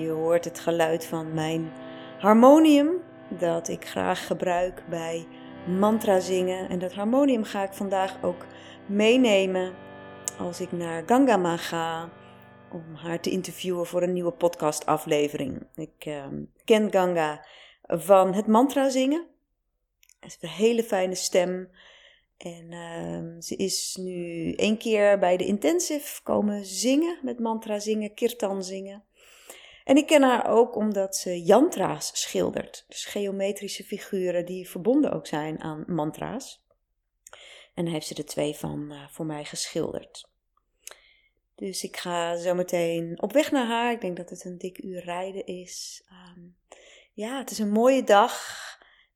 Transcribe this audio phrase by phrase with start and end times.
[0.00, 1.72] Je hoort het geluid van mijn
[2.18, 2.90] harmonium,
[3.28, 5.26] dat ik graag gebruik bij
[5.66, 6.68] mantra zingen.
[6.68, 8.46] En dat harmonium ga ik vandaag ook
[8.86, 9.74] meenemen
[10.38, 12.10] als ik naar Gangama ga
[12.72, 15.66] om haar te interviewen voor een nieuwe podcastaflevering.
[15.74, 16.24] Ik uh,
[16.64, 17.46] ken Ganga
[17.82, 19.26] van het mantra zingen.
[20.08, 21.70] Ze heeft een hele fijne stem.
[22.36, 28.14] En uh, ze is nu één keer bij de intensive komen zingen, met mantra zingen,
[28.14, 29.04] kirtan zingen.
[29.90, 32.84] En ik ken haar ook omdat ze yantra's schildert.
[32.88, 36.64] Dus geometrische figuren die verbonden ook zijn aan mantra's.
[37.74, 40.28] En daar heeft ze er twee van uh, voor mij geschilderd.
[41.54, 43.92] Dus ik ga zo meteen op weg naar haar.
[43.92, 46.04] Ik denk dat het een dik uur rijden is.
[46.36, 46.56] Um,
[47.12, 48.56] ja, het is een mooie dag.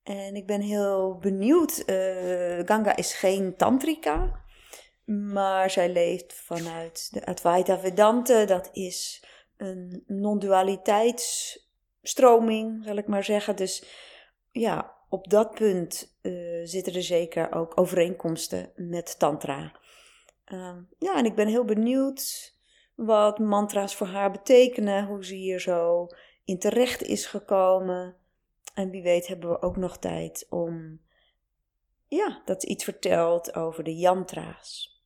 [0.02, 1.82] En ik ben heel benieuwd.
[1.86, 4.42] Uh, Ganga is geen tantrika.
[5.04, 8.44] Maar zij leeft vanuit de Advaita Vedanta.
[8.44, 9.24] Dat is
[9.64, 13.56] een non-dualiteitsstroming, zal ik maar zeggen.
[13.56, 13.84] Dus
[14.50, 19.72] ja, op dat punt uh, zitten er zeker ook overeenkomsten met Tantra.
[20.52, 22.52] Uh, ja, en ik ben heel benieuwd
[22.94, 26.06] wat mantra's voor haar betekenen, hoe ze hier zo
[26.44, 28.16] in terecht is gekomen.
[28.74, 31.00] En wie weet hebben we ook nog tijd om,
[32.08, 35.02] ja, dat iets vertelt over de yantra's.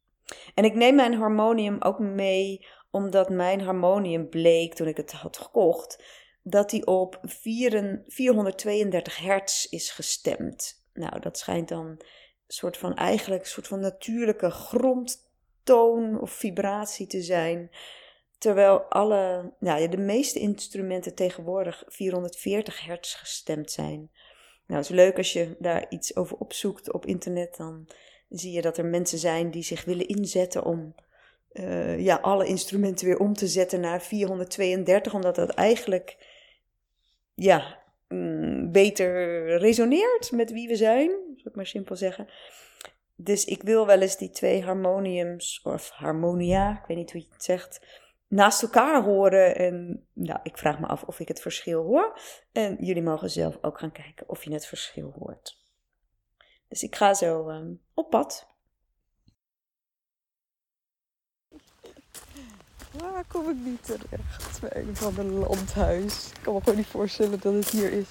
[0.54, 5.36] En ik neem mijn harmonium ook mee, omdat mijn harmonium bleek toen ik het had
[5.36, 6.02] gekocht,
[6.42, 10.86] dat die op 432 hertz is gestemd.
[10.92, 12.00] Nou, dat schijnt dan een
[12.46, 17.70] soort van eigenlijk een soort van natuurlijke grondtoon of vibratie te zijn.
[18.38, 24.10] Terwijl alle, nou, de meeste instrumenten tegenwoordig 440 hertz gestemd zijn.
[24.66, 27.56] Nou, het is leuk als je daar iets over opzoekt op internet.
[27.56, 27.88] Dan
[28.28, 30.94] zie je dat er mensen zijn die zich willen inzetten om
[31.52, 35.14] uh, ja, alle instrumenten weer om te zetten naar 432.
[35.14, 36.16] Omdat dat eigenlijk
[37.34, 37.78] ja,
[38.08, 41.10] mm, beter resoneert met wie we zijn.
[41.36, 42.28] Zal ik maar simpel zeggen.
[43.16, 47.26] Dus ik wil wel eens die twee harmoniums, of harmonia, ik weet niet hoe je
[47.32, 47.80] het zegt
[48.28, 49.56] naast elkaar horen.
[49.56, 52.18] En nou, ik vraag me af of ik het verschil hoor.
[52.52, 55.58] En jullie mogen zelf ook gaan kijken of je het verschil hoort.
[56.68, 58.56] Dus ik ga zo um, op pad.
[63.00, 64.60] Waar kom ik niet terecht?
[64.60, 66.26] Bij een van een landhuis.
[66.26, 68.08] Ik kan me gewoon niet voorstellen dat het hier is.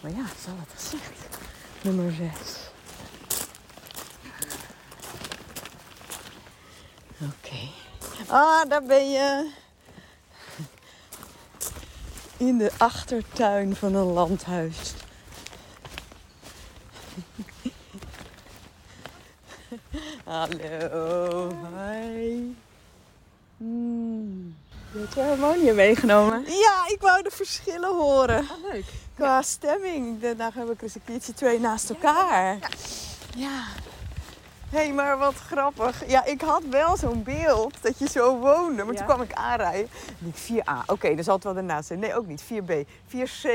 [0.00, 1.28] Maar ja, had het gezegd.
[1.82, 2.30] Nummer 6.
[7.18, 7.68] Oké.
[8.26, 9.50] Ah, daar ben je.
[12.36, 14.94] In de achtertuin van een landhuis.
[20.24, 22.54] Hallo, hi.
[23.62, 24.56] Mm.
[24.92, 26.44] Je hebt je harmonium meegenomen?
[26.46, 28.38] Ja, ik wou de verschillen horen.
[28.38, 28.84] Ah, leuk.
[29.14, 29.42] Qua ja.
[29.42, 30.20] stemming.
[30.20, 32.58] Daarna heb ik eens een keertje twee naast elkaar.
[32.58, 32.68] Ja.
[33.36, 33.62] ja.
[34.70, 36.08] Hé, hey, maar wat grappig.
[36.08, 38.84] Ja, ik had wel zo'n beeld dat je zo woonde.
[38.84, 38.98] Maar ja.
[38.98, 39.90] toen kwam ik aanrijden.
[40.20, 40.78] En ik 4A.
[40.80, 41.98] Oké, okay, dan zal het wel daarnaast zijn.
[41.98, 42.42] Nee, ook niet.
[42.42, 42.72] 4B.
[43.08, 43.48] 4C.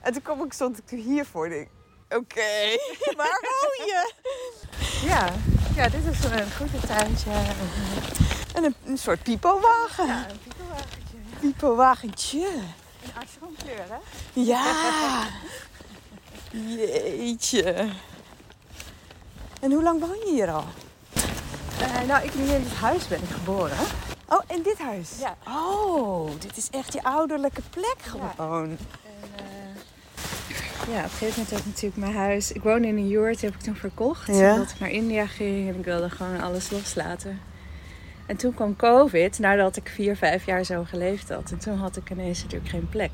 [0.00, 1.46] En toen kwam ik, stond ik hiervoor.
[1.46, 1.66] Oké,
[2.08, 2.80] okay,
[3.16, 4.12] waar woon je?
[5.04, 5.32] Ja.
[5.74, 7.30] ja, dit is een groentetuintje.
[8.56, 10.06] En een, een soort pipowagen.
[10.06, 11.16] Ja, een pipowagentje.
[11.40, 12.46] Pipowagentje.
[13.02, 13.98] Een ashramkleur, hè?
[14.32, 15.26] Ja.
[16.76, 17.88] Jeetje.
[19.60, 20.64] En hoe lang woon je hier al?
[21.80, 23.76] Uh, nou, ik in dit huis ben ik geboren.
[24.28, 25.10] Oh, in dit huis?
[25.20, 25.36] Ja.
[25.48, 28.68] Oh, dit is echt je ouderlijke plek gewoon.
[28.68, 28.74] Ja.
[28.74, 28.78] En,
[30.88, 32.52] uh, ja, op een gegeven moment had ik natuurlijk mijn huis.
[32.52, 34.26] Ik woonde in een yurt, heb ik toen verkocht.
[34.26, 34.52] Ja.
[34.52, 37.45] Omdat ik naar India ging en ik wilde gewoon alles loslaten.
[38.26, 41.50] En toen kwam COVID, nadat ik vier, vijf jaar zo geleefd had.
[41.50, 43.12] En toen had ik ineens natuurlijk geen plek.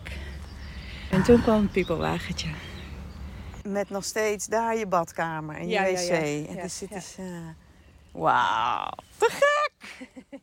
[1.10, 2.48] En toen kwam het piepelwagentje.
[3.62, 6.08] Met nog steeds daar je badkamer en je ja, wc.
[6.08, 6.62] Ja, ja.
[6.62, 6.96] Dus het ja.
[6.96, 7.16] is...
[7.20, 7.26] Uh...
[8.12, 10.08] Wauw, te gek!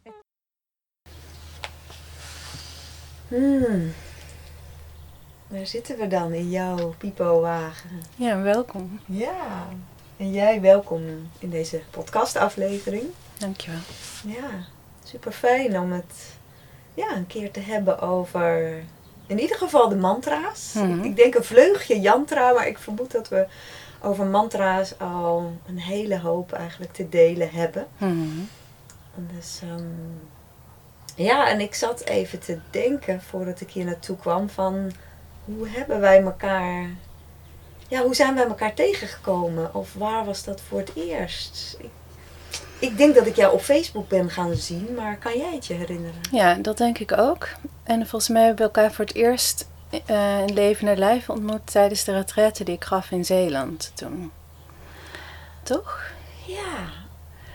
[3.27, 3.91] hmm.
[5.47, 7.89] Daar zitten we dan in jouw pipowagen.
[8.15, 8.99] Ja, welkom.
[9.05, 9.67] Ja,
[10.17, 13.05] en jij welkom in deze podcastaflevering.
[13.39, 13.79] Dankjewel.
[14.25, 14.49] Ja,
[15.03, 16.37] super fijn om het
[16.93, 18.83] ja, een keer te hebben over
[19.27, 20.73] in ieder geval de mantra's.
[20.73, 20.99] Mhm.
[20.99, 23.47] Ik, ik denk een vleugje yantra, maar ik vermoed dat we
[24.01, 27.87] over mantra's al een hele hoop eigenlijk te delen hebben.
[27.97, 28.49] Hmm.
[29.15, 30.21] Dus um,
[31.15, 34.91] ja, en ik zat even te denken voordat ik hier naartoe kwam van
[35.45, 36.89] hoe hebben wij elkaar,
[37.87, 39.73] ja, hoe zijn wij elkaar tegengekomen?
[39.73, 41.77] Of waar was dat voor het eerst?
[41.79, 41.89] Ik,
[42.79, 45.73] ik denk dat ik jou op Facebook ben gaan zien, maar kan jij het je
[45.73, 46.21] herinneren?
[46.31, 47.47] Ja, dat denk ik ook.
[47.83, 49.67] En volgens mij hebben we elkaar voor het eerst
[50.09, 54.31] uh, in levende lijf ontmoet tijdens de retraite die ik gaf in Zeeland toen.
[55.63, 56.11] Toch?
[56.45, 56.89] Ja.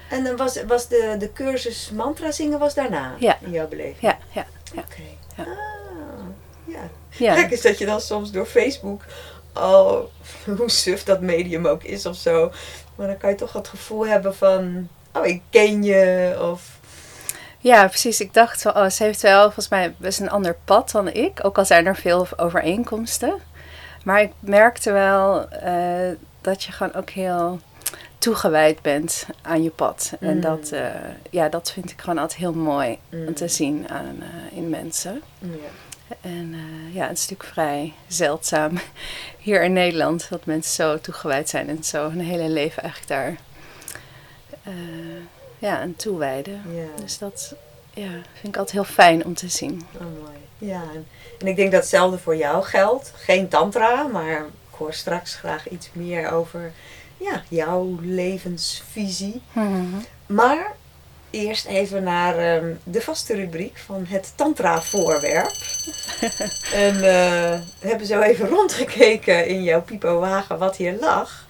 [0.08, 3.38] En dan was, was de, de cursus mantra zingen was daarna ja.
[3.40, 4.00] in jouw beleving?
[4.00, 4.46] Ja, ja.
[4.72, 4.80] ja.
[4.80, 5.02] Oké.
[5.36, 5.42] Ja.
[5.42, 6.26] Ah,
[6.64, 6.90] ja.
[7.10, 7.34] ja.
[7.34, 9.04] Kijk eens dat je dan soms door Facebook
[9.52, 10.10] al,
[10.58, 12.52] hoe suf dat medium ook is of zo,
[12.94, 16.72] maar dan kan je toch het gevoel hebben van, oh ik ken je of...
[17.58, 18.20] Ja, precies.
[18.20, 21.38] Ik dacht van, oh, ze heeft wel volgens mij best een ander pad dan ik.
[21.42, 23.34] Ook al zijn er veel overeenkomsten.
[24.04, 27.60] Maar ik merkte wel uh, dat je gewoon ook heel
[28.18, 30.12] toegewijd bent aan je pad.
[30.20, 30.28] Mm.
[30.28, 30.86] En dat, uh,
[31.30, 33.26] ja, dat vind ik gewoon altijd heel mooi mm.
[33.26, 35.22] om te zien aan, uh, in mensen.
[35.38, 35.48] Ja.
[36.20, 36.54] En
[36.92, 38.72] ja, het is natuurlijk vrij zeldzaam
[39.38, 43.36] hier in Nederland dat mensen zo toegewijd zijn en zo hun hele leven eigenlijk daar
[45.58, 46.62] ja, aan toewijden.
[46.74, 47.02] Ja.
[47.02, 47.54] Dus dat
[47.94, 49.82] ja, vind ik altijd heel fijn om te zien.
[49.94, 50.38] Oh, mooi.
[50.58, 51.06] Ja, en,
[51.38, 53.12] en ik denk dat hetzelfde voor jou geldt.
[53.16, 56.72] Geen tantra, maar ik hoor straks graag iets meer over
[57.16, 59.42] ja, jouw levensvisie.
[59.52, 60.04] Mm-hmm.
[60.26, 60.72] Maar
[61.30, 65.52] eerst even naar um, de vaste rubriek van het tantra-voorwerp.
[66.84, 67.00] en uh,
[67.80, 71.46] we hebben zo even rondgekeken in jouw pipo-wagen wat hier lag.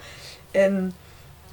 [0.51, 0.95] En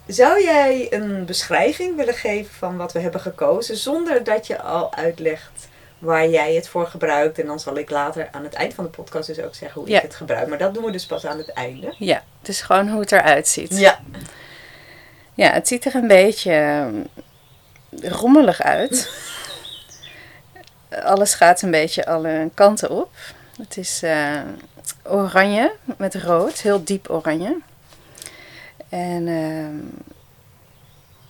[0.07, 4.94] zou jij een beschrijving willen geven van wat we hebben gekozen, zonder dat je al
[4.95, 5.69] uitlegt
[6.00, 7.39] waar jij het voor gebruikt?
[7.39, 9.89] En dan zal ik later aan het eind van de podcast dus ook zeggen hoe
[9.89, 9.98] Ja.
[9.98, 10.48] ik het gebruik.
[10.48, 11.94] Maar dat doen we dus pas aan het einde.
[11.98, 13.77] Ja, het is gewoon hoe het eruit ziet.
[13.80, 14.00] Ja.
[15.33, 16.95] Ja, het ziet er een beetje ehm,
[18.12, 19.09] rommelig uit.
[21.03, 23.09] Alles gaat een beetje alle kanten op.
[23.57, 24.39] Het is eh,
[25.03, 27.57] oranje met rood, heel diep oranje.
[28.91, 29.75] En ehm,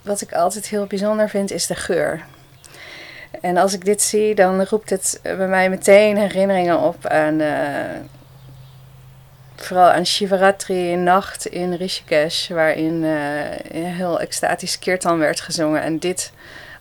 [0.02, 2.26] wat ik altijd heel bijzonder vind is de geur.
[3.42, 7.42] En als ik dit zie, dan roept het bij mij meteen herinneringen op aan.
[7.42, 7.50] eh,
[9.56, 15.82] vooral aan Shivaratri nacht in Rishikesh, waarin een heel extatisch kirtan werd gezongen.
[15.82, 16.32] En dit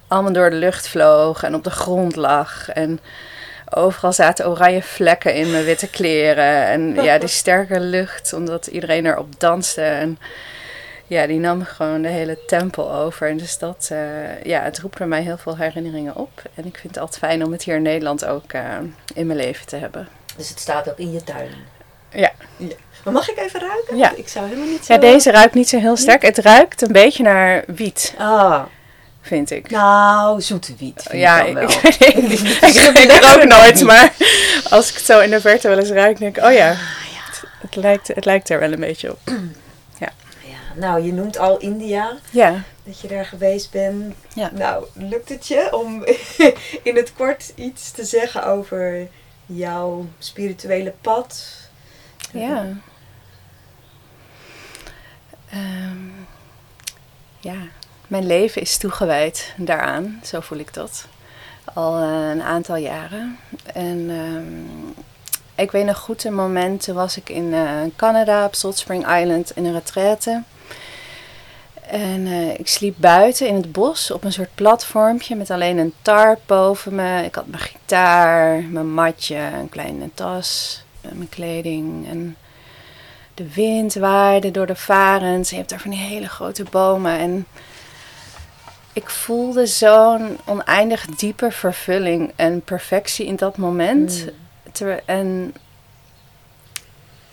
[0.08, 2.68] allemaal door de lucht vloog en op de grond lag.
[2.68, 3.00] En
[3.74, 6.64] overal zaten oranje vlekken in mijn witte kleren.
[6.66, 9.82] En ja, die sterke lucht, omdat iedereen erop danste.
[9.82, 10.18] En
[11.10, 13.28] ja, die nam gewoon de hele tempel over.
[13.28, 16.42] En dus dat, eh, ja, het roept bij mij heel veel herinneringen op.
[16.54, 18.62] En ik vind het altijd fijn om het hier in Nederland ook eh,
[19.14, 20.08] in mijn leven te hebben.
[20.36, 21.48] Dus het staat ook in je tuin.
[22.10, 22.30] Ja.
[23.04, 23.96] Maar mag ik even ruiken?
[23.96, 24.12] Ja.
[24.16, 24.92] Ik zou helemaal niet zo...
[24.92, 26.22] Ja, deze ruikt niet zo heel sterk.
[26.22, 28.62] Het ruikt een beetje naar wiet, Ah,
[29.20, 29.70] vind ik.
[29.70, 31.02] nou, zoete wiet.
[31.08, 31.62] vind ja, ik wel.
[31.82, 34.12] ik, ik, ik, ik ook nooit, maar
[34.70, 36.78] als ik het zo in de verte wel eens ruik, denk ik, oh ja, Ah,
[37.26, 39.18] het, het lijkt, het lijkt er wel een beetje op.
[40.74, 44.14] Nou, je noemt al India, Ja, dat je daar geweest bent.
[44.34, 44.50] Ja.
[44.52, 46.04] Nou, lukt het je om
[46.88, 49.08] in het kort iets te zeggen over
[49.46, 51.58] jouw spirituele pad?
[52.32, 52.66] ja.
[55.50, 56.08] Ehm,
[57.38, 57.56] ja,
[58.06, 61.06] mijn leven is toegewijd daaraan, zo voel ik dat.
[61.74, 63.38] Al eh, een aantal jaren.
[63.74, 65.02] En ehm,
[65.54, 69.18] ik weet nog goed een moment, toen was ik in eh, Canada op Salt Spring
[69.20, 70.42] Island in een retraite.
[71.90, 75.94] En eh, ik sliep buiten in het bos op een soort platformpje met alleen een
[76.02, 77.24] tarp boven me.
[77.24, 82.08] Ik had mijn gitaar, mijn matje, een kleine tas, en mijn kleding.
[82.08, 82.36] En
[83.34, 85.48] de wind waaide door de varens.
[85.48, 87.18] En je hebt daar van die hele grote bomen.
[87.18, 87.46] En
[88.92, 94.24] ik voelde zo'n oneindig diepe vervulling en perfectie in dat moment.
[94.24, 94.30] Mm.
[94.72, 95.54] Terwijl- En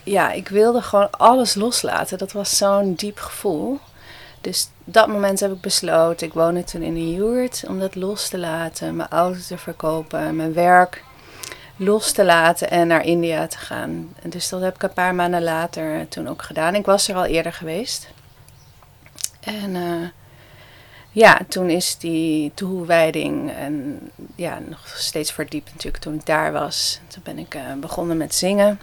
[0.04, 2.18] ja, ik wilde gewoon alles loslaten.
[2.18, 3.80] Dat was zo'n diep gevoel.
[4.48, 6.28] Dus dat moment heb ik besloten.
[6.28, 8.96] Ik woonde toen in een yurt om dat los te laten.
[8.96, 11.04] Mijn auto te verkopen, mijn werk
[11.76, 14.14] los te laten en naar India te gaan.
[14.24, 16.76] Dus dat heb ik een paar maanden later toen ook gedaan.
[16.76, 18.08] Ik was er al eerder geweest.
[19.40, 20.08] En eh,
[21.12, 24.00] ja, toen is die toewijding en
[24.36, 27.00] ja, nog steeds verdiept natuurlijk toen ik daar was.
[27.08, 28.80] Toen ben ik eh, begonnen met zingen.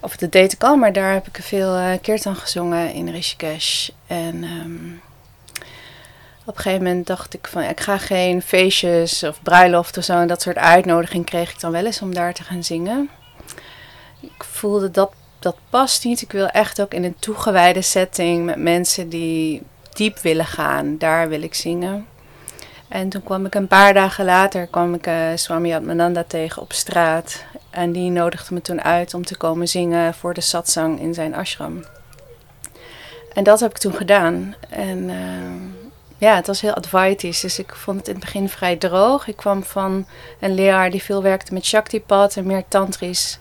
[0.00, 3.88] Of dat deed ik al, maar daar heb ik veel eh kirtan gezongen in Rishikesh.
[4.06, 4.92] En ehm,
[6.44, 10.12] op een gegeven moment dacht ik van, ik ga geen feestjes of bruiloft of zo.
[10.20, 13.10] En dat soort uitnodiging kreeg ik dan wel eens om daar te gaan zingen.
[14.20, 16.20] Ik voelde dat dat past niet.
[16.20, 20.98] Ik wil echt ook in een toegewijde setting met mensen die diep willen gaan.
[20.98, 22.06] Daar wil ik zingen.
[22.90, 26.72] En toen kwam ik een paar dagen later kwam ik eh, Swami Atmananda tegen op
[26.72, 27.44] straat.
[27.70, 31.34] En die nodigde me toen uit om te komen zingen voor de satsang in zijn
[31.34, 31.84] ashram.
[33.32, 34.54] En dat heb ik toen gedaan.
[34.70, 35.80] En eh,
[36.18, 37.40] ja, het was heel Advaitisch.
[37.40, 39.28] Dus ik vond het in het begin vrij droog.
[39.28, 40.06] Ik kwam van
[40.40, 43.38] een leraar die veel werkte met Shaktipat en meer tantrisch.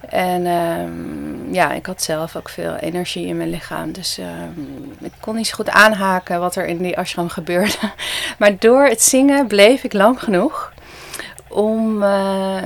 [0.00, 3.92] En ehm, ja, ik had zelf ook veel energie in mijn lichaam.
[3.92, 4.60] Dus ehm,
[5.00, 7.92] ik kon niet zo goed aanhaken wat er in die ashram gebeurde.
[8.38, 10.72] Maar door het zingen bleef ik lang genoeg
[11.48, 12.62] om uh,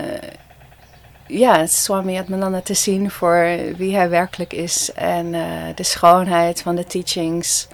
[1.27, 4.93] ja, Swami Atmananda te zien voor wie hij werkelijk is.
[4.93, 5.43] En uh,
[5.75, 7.69] de schoonheid van de teachings.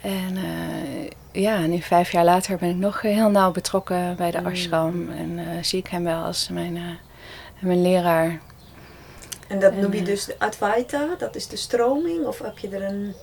[0.00, 4.40] En uh, ja, nu vijf jaar later ben ik nog heel nauw betrokken bij de
[4.40, 4.46] mm.
[4.46, 5.10] ashram.
[5.10, 6.78] En zie ik hem wel als mijn,
[7.58, 8.40] mijn leraar.
[9.48, 12.26] En dat noem je dus de Advaita, dat is de stroming?
[12.26, 13.14] Of heb je er een...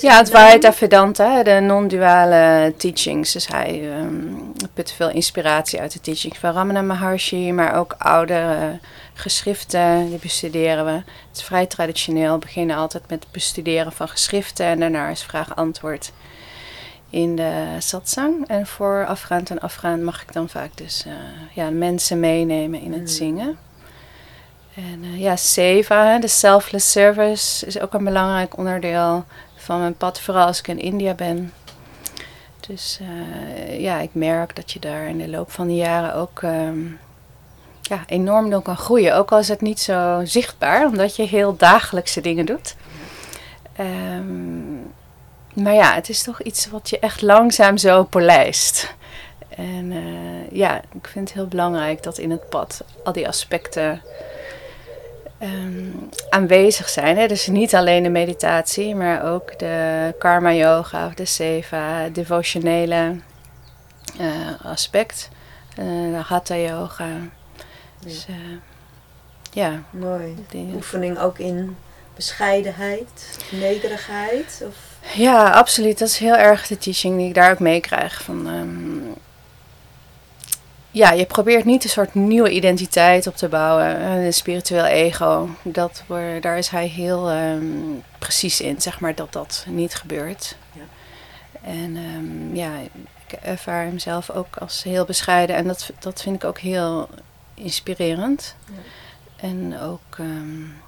[0.00, 3.32] Ja, Advaita Vedanta, de non-duale teachings.
[3.32, 8.78] Dus hij um, put veel inspiratie uit de teachings van Ramana Maharshi, maar ook oude
[9.14, 10.90] geschriften, die bestuderen we.
[10.90, 15.22] Het is vrij traditioneel, we beginnen altijd met het bestuderen van geschriften en daarna is
[15.22, 16.12] vraag-antwoord
[17.10, 18.48] in de satsang.
[18.48, 21.12] En voor afgaand en afgaand mag ik dan vaak dus uh,
[21.52, 23.08] ja, mensen meenemen in het hmm.
[23.08, 23.58] zingen.
[24.74, 29.24] En uh, ja, SEVA, de Selfless Service, is ook een belangrijk onderdeel
[29.56, 31.52] van mijn pad, vooral als ik in India ben.
[32.66, 36.42] Dus uh, ja, ik merk dat je daar in de loop van de jaren ook
[36.42, 36.98] um,
[37.82, 39.16] ja, enorm door kan groeien.
[39.16, 42.76] Ook al is het niet zo zichtbaar, omdat je heel dagelijkse dingen doet.
[43.80, 44.92] Um,
[45.54, 48.94] maar ja, het is toch iets wat je echt langzaam zo polijst.
[49.48, 54.02] En uh, ja, ik vind het heel belangrijk dat in het pad al die aspecten
[55.44, 57.16] um, aanwezig zijn.
[57.16, 57.26] Hè?
[57.26, 63.16] Dus niet alleen de meditatie, maar ook de karma yoga of de seva, devotionele
[64.20, 65.28] uh, aspect.
[65.78, 65.84] Uh,
[66.16, 67.08] de hatha yoga.
[67.98, 68.36] Dus uh,
[69.52, 69.82] ja.
[69.90, 70.34] Mooi.
[70.74, 71.76] Oefening ook in
[72.14, 74.62] bescheidenheid, nederigheid?
[74.66, 74.76] Of?
[75.14, 75.98] Ja, absoluut.
[75.98, 78.22] Dat is heel erg de teaching die ik daar ook meekrijg.
[78.22, 79.14] Van, um,
[80.94, 84.00] ja, je probeert niet een soort nieuwe identiteit op te bouwen.
[84.00, 85.48] Een spiritueel ego.
[85.62, 86.04] Dat,
[86.40, 90.56] daar is hij heel um, precies in, zeg maar, dat dat niet gebeurt.
[90.72, 90.82] Ja.
[91.62, 92.70] En um, ja,
[93.26, 95.56] ik ervaar hem zelf ook als heel bescheiden.
[95.56, 97.08] En dat, dat vind ik ook heel
[97.54, 98.56] inspirerend.
[98.66, 99.48] Ja.
[99.48, 100.18] En ook...
[100.20, 100.82] Um,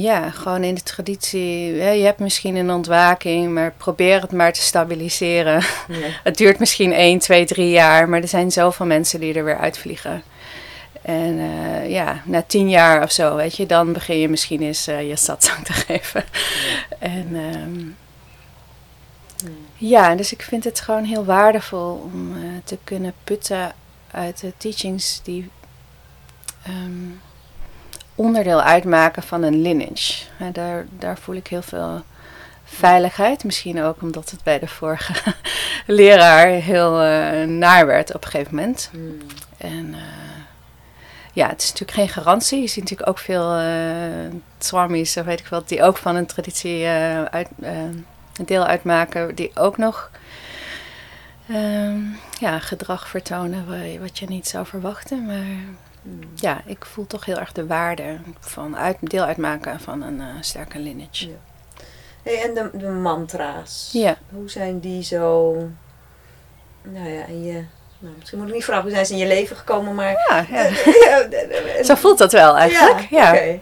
[0.00, 1.74] ja, gewoon in de traditie.
[1.74, 5.62] je hebt misschien een ontwaking, maar probeer het maar te stabiliseren.
[6.28, 9.58] het duurt misschien 1, 2, 3 jaar, maar er zijn zoveel mensen die er weer
[9.58, 10.22] uitvliegen.
[11.02, 14.88] En uh, ja, na tien jaar of zo, weet je, dan begin je misschien eens
[14.88, 16.24] uh, je satsang te geven.
[16.98, 17.96] En um,
[19.74, 23.72] ja, dus ik vind het gewoon heel waardevol om uh, te kunnen putten
[24.10, 25.50] uit de teachings die
[26.68, 27.20] um,
[28.18, 30.24] onderdeel uitmaken van een lineage.
[30.52, 32.02] daar, daar voel ik heel veel
[32.64, 33.44] veiligheid.
[33.44, 35.34] Misschien ook omdat het bij de vorige
[35.86, 38.88] leraar heel uh, naar werd op een gegeven moment.
[38.92, 39.18] Hmm.
[39.56, 39.98] En uh,
[41.32, 42.60] ja, het is natuurlijk geen garantie.
[42.60, 43.66] Je ziet natuurlijk ook veel uh,
[44.58, 46.86] swamis, of weet ik wel, die ook van een traditie
[47.30, 48.06] uit, een
[48.44, 50.10] deel uitmaken, die ook nog
[51.48, 52.00] ehm,
[52.38, 53.66] ja, gedrag vertonen
[54.00, 55.26] wat je niet zou verwachten.
[55.26, 55.46] Maar
[56.34, 60.26] ja, ik voel toch heel erg de waarde van uit, deel uitmaken van een uh,
[60.40, 61.28] sterke lineage.
[61.28, 61.34] Ja.
[62.22, 64.16] Hey, en de, de, mantra's, ja.
[64.32, 65.54] hoe zijn die zo,
[66.82, 67.64] nou ja, in je,
[67.98, 70.12] nou, misschien moet ik niet vragen hoe zijn ze in je leven gekomen, maar...
[70.28, 71.82] Ja, ja.
[71.88, 73.34] zo voelt dat wel eigenlijk, ja.
[73.34, 73.58] ja.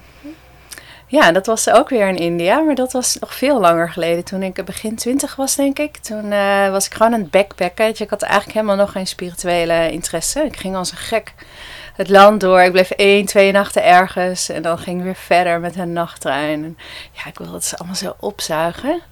[1.08, 4.24] Ja, dat was ook weer in India, maar dat was nog veel langer geleden.
[4.24, 5.96] Toen ik begin twintig was, denk ik.
[5.96, 7.88] Toen uh, was ik gewoon aan het backpacken.
[7.88, 10.44] Ik had eigenlijk helemaal nog geen spirituele interesse.
[10.44, 11.34] Ik ging als een gek
[11.96, 12.60] het land door.
[12.60, 14.48] Ik bleef één, twee nachten ergens.
[14.48, 16.64] En dan ging ik weer verder met een nachttrein.
[16.64, 16.78] En
[17.12, 19.02] ja, ik wilde het allemaal zo opzuigen.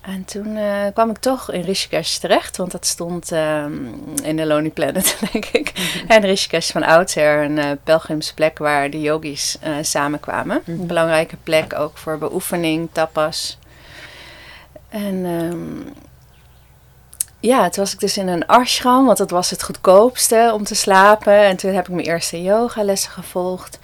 [0.00, 4.46] En toen uh, kwam ik toch in Rishikesh terecht, want dat stond um, in de
[4.46, 5.72] Lonely Planet, denk ik.
[5.74, 10.62] Mm En Rishikesh van oudsher een uh, pelgrimsplek waar de yogis uh, samenkwamen.
[10.64, 13.58] Mm Een belangrijke plek ook voor beoefening, tapas.
[14.88, 15.92] En um,
[17.42, 20.74] ja, toen was ik dus in een ashram, want dat was het goedkoopste om te
[20.74, 21.38] slapen.
[21.38, 23.78] En toen heb ik mijn eerste yogalessen gevolgd.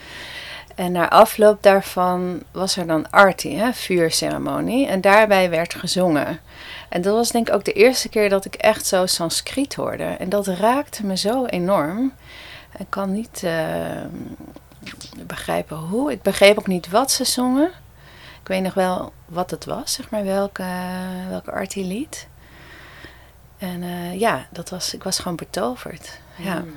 [0.75, 4.87] En na afloop daarvan was er dan arti, hè, vuurceremonie.
[4.87, 6.41] En daarbij werd gezongen.
[6.89, 10.05] En dat was denk ik ook de eerste keer dat ik echt zo Sanskriet hoorde.
[10.05, 12.13] En dat raakte me zo enorm.
[12.79, 13.51] Ik kan niet uh,
[15.27, 16.13] begrijpen hoe.
[16.13, 17.71] Ik begreep ook niet wat ze zongen.
[18.41, 20.65] Ik weet nog wel wat het was, zeg maar, welke,
[21.29, 22.29] welke arti lied.
[23.59, 26.21] En uh, ja, dat was, ik was gewoon betoverd.
[26.37, 26.57] Ja.
[26.57, 26.73] Hmm.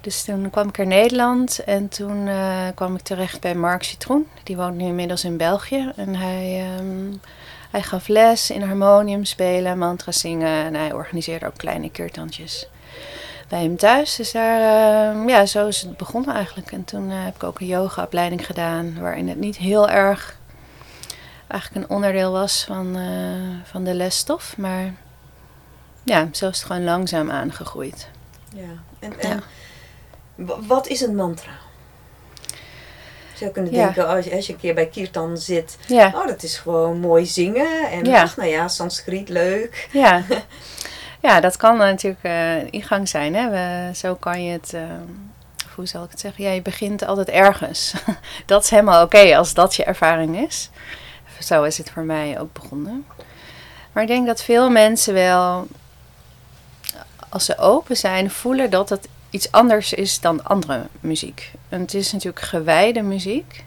[0.00, 4.26] Dus toen kwam ik naar Nederland en toen uh, kwam ik terecht bij Mark Citroen.
[4.42, 5.92] Die woont nu inmiddels in België.
[5.96, 7.20] En hij, um,
[7.70, 12.68] hij gaf les in harmonium spelen, mantra zingen en hij organiseerde ook kleine keertandjes
[13.48, 14.16] bij hem thuis.
[14.16, 14.60] Dus daar,
[15.16, 16.72] uh, ja, zo is het begonnen eigenlijk.
[16.72, 20.38] En toen uh, heb ik ook een yogaopleiding gedaan, waarin het niet heel erg
[21.46, 24.56] eigenlijk een onderdeel was van, uh, van de lesstof.
[24.56, 24.94] Maar
[26.02, 28.08] ja, zo is het gewoon langzaam aangegroeid.
[28.54, 29.42] Ja, en, en
[30.36, 30.56] ja.
[30.66, 31.52] wat is een mantra?
[33.32, 36.12] Je zou kunnen denken, als, je, als je een keer bij Kirtan zit, ja.
[36.14, 37.90] oh, dat is gewoon mooi zingen.
[37.90, 39.88] En ach, nou ja, Sanskriet, leuk.
[39.92, 40.22] Ja.
[41.22, 43.34] Ja, dat kan natuurlijk uh, ingang zijn.
[43.34, 43.50] Hè?
[43.50, 44.82] We, zo kan je het, uh,
[45.74, 46.44] hoe zal ik het zeggen?
[46.44, 47.94] Ja, je begint altijd ergens.
[48.46, 50.70] dat is helemaal oké als dat je ervaring is.
[51.40, 53.06] Zo is het voor mij ook begonnen.
[53.92, 55.66] Maar ik denk dat veel mensen wel,
[57.30, 61.52] als ze open zijn, voelen dat het iets anders is dan andere muziek.
[61.68, 63.64] En het is natuurlijk gewijde muziek.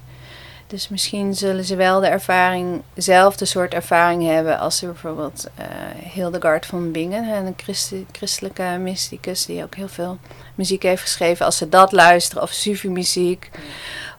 [0.68, 5.66] Dus misschien zullen ze wel de ervaring, dezelfde soort ervaring hebben als ze bijvoorbeeld uh,
[6.14, 10.18] Hildegard van Bingen, een christ christelijke mysticus die ook heel veel
[10.56, 11.46] muziek heeft geschreven.
[11.46, 13.50] Als ze dat luisteren, of Sufi-muziek.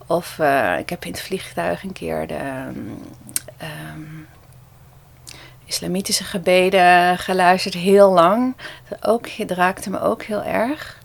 [0.07, 2.41] Of uh, ik heb in het vliegtuig een keer de
[3.95, 4.14] um,
[5.65, 8.57] islamitische gebeden geluisterd, heel lang.
[8.89, 11.03] Dat, ook, dat raakte me ook heel erg.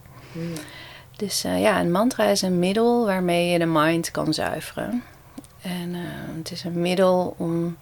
[1.16, 5.04] Dus uh, ja, een mantra is een middel waarmee je de mind kan zuiveren.
[5.62, 6.00] En uh,
[6.38, 7.78] het is een middel om.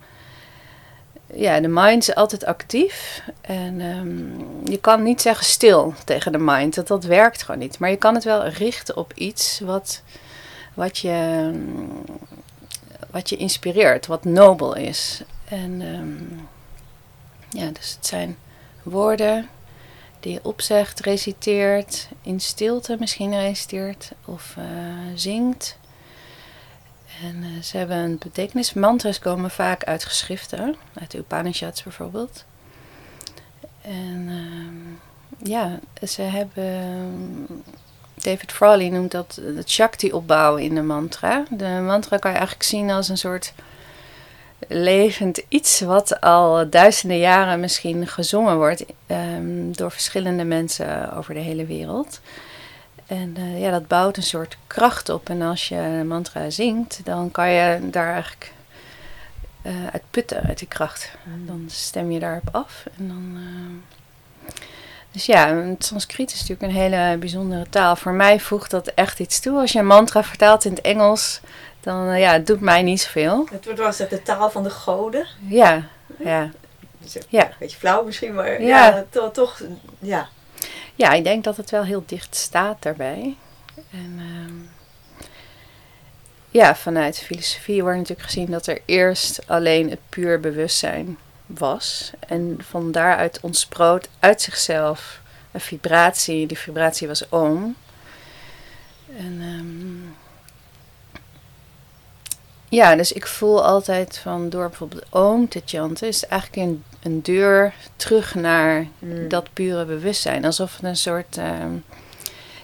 [1.34, 3.22] Ja, de mind is altijd actief.
[3.42, 6.76] En um, je kan niet zeggen stil tegen de mind.
[6.76, 7.80] Dat, dat werkt gewoon niet.
[7.80, 10.02] Maar je kan het wel richten op iets wat,
[10.74, 11.52] wat, je,
[13.12, 15.22] wat je inspireert, wat nobel is.
[15.46, 16.48] En um,
[17.50, 18.38] ja, dus het zijn
[18.84, 19.50] woorden
[20.20, 24.66] die je opzegt, reciteert, in stilte misschien reciteert of uh,
[25.16, 25.78] zingt.
[27.22, 28.74] En uh, ze hebben een betekenis.
[28.74, 32.46] Mantras komen vaak uit geschriften, uit de Upanishads bijvoorbeeld.
[33.82, 37.48] En uh, ja, ze hebben.
[38.14, 41.44] David Frawley noemt dat het Shakti-opbouw in de mantra.
[41.50, 43.54] De mantra kan je eigenlijk zien als een soort
[44.68, 51.40] levend iets wat al duizenden jaren misschien gezongen wordt um, door verschillende mensen over de
[51.40, 52.20] hele wereld.
[53.06, 55.30] En uh, ja, dat bouwt een soort kracht op.
[55.30, 58.52] En als je een mantra zingt, dan kan je daar eigenlijk
[59.62, 61.12] uh, uit putten, uit die kracht.
[61.24, 61.48] Mm.
[61.48, 62.84] Dan stem je daarop af.
[62.98, 64.56] En dan, uh...
[65.12, 67.96] Dus ja, het Sanskriet is natuurlijk een hele bijzondere taal.
[67.96, 69.60] Voor mij voegt dat echt iets toe.
[69.60, 71.40] Als je een mantra vertaalt in het Engels,
[71.88, 73.48] dan ja, het doet mij niet zoveel.
[73.52, 75.28] Het wordt wel eens de taal van de goden.
[75.48, 75.88] Ja,
[76.20, 76.52] ja.
[77.30, 77.46] ja.
[77.46, 79.62] Een beetje flauw misschien, maar ja, ja to toch,
[80.00, 80.30] ja.
[80.96, 83.36] Ja, ik denk dat het wel heel dicht staat daarbij.
[83.92, 85.26] En uh,
[86.50, 92.12] ja, vanuit filosofie wordt natuurlijk gezien dat er eerst alleen het puur bewustzijn was.
[92.20, 95.22] En van daaruit ontsproot uit zichzelf
[95.52, 96.48] een vibratie.
[96.48, 97.76] Die vibratie was oom.
[99.18, 100.17] En um,
[102.70, 106.84] ja, dus ik voel altijd van door bijvoorbeeld oom te chanten, is het eigenlijk een,
[107.04, 109.28] een deur terug naar mm.
[109.28, 110.46] dat pure bewustzijn.
[110.46, 111.46] Alsof het een soort, uh,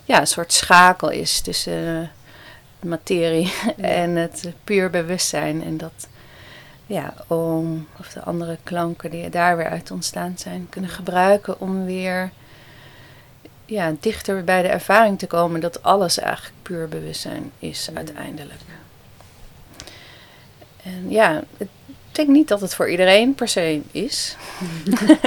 [0.03, 2.07] ja, een soort schakel is tussen uh,
[2.89, 5.63] materie en het puur bewustzijn.
[5.63, 6.07] En dat
[6.85, 11.85] ja, oom of de andere klanken die daar weer uit ontstaan zijn, kunnen gebruiken om
[11.85, 12.31] weer
[13.65, 17.97] ja, dichter bij de ervaring te komen dat alles eigenlijk puur bewustzijn is mm.
[17.97, 18.61] uiteindelijk.
[20.83, 21.67] En ja, ik
[22.11, 24.35] denk niet dat het voor iedereen per se is.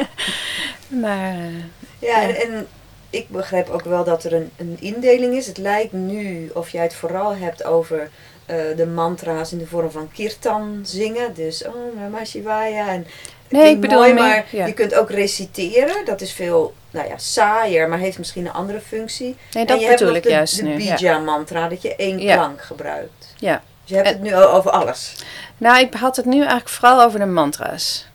[1.02, 1.36] maar.
[1.36, 1.64] Uh,
[1.98, 2.66] ja, En, en,
[3.10, 5.46] ik begrijp ook wel dat er een, een indeling is.
[5.46, 8.10] Het lijkt nu of jij het vooral hebt over
[8.46, 11.34] uh, de mantra's in de vorm van kirtan zingen.
[11.34, 12.88] Dus oh, Namah Shivaya.
[12.88, 13.06] En
[13.48, 14.66] nee, ik bedoel mooi, maar ja.
[14.66, 16.04] je kunt ook reciteren.
[16.04, 19.36] Dat is veel nou ja, saaier, maar heeft misschien een andere functie.
[19.52, 20.76] Nee, dat en je bedoel hebt ik de, juist de nu.
[20.76, 22.34] bija mantra, dat je één Ja.
[22.34, 23.34] klank gebruikt.
[23.38, 23.62] Ja.
[23.86, 25.14] Dus je hebt En- het nu over alles.
[25.58, 28.06] Nou, ik had het nu eigenlijk vooral over de mantra's.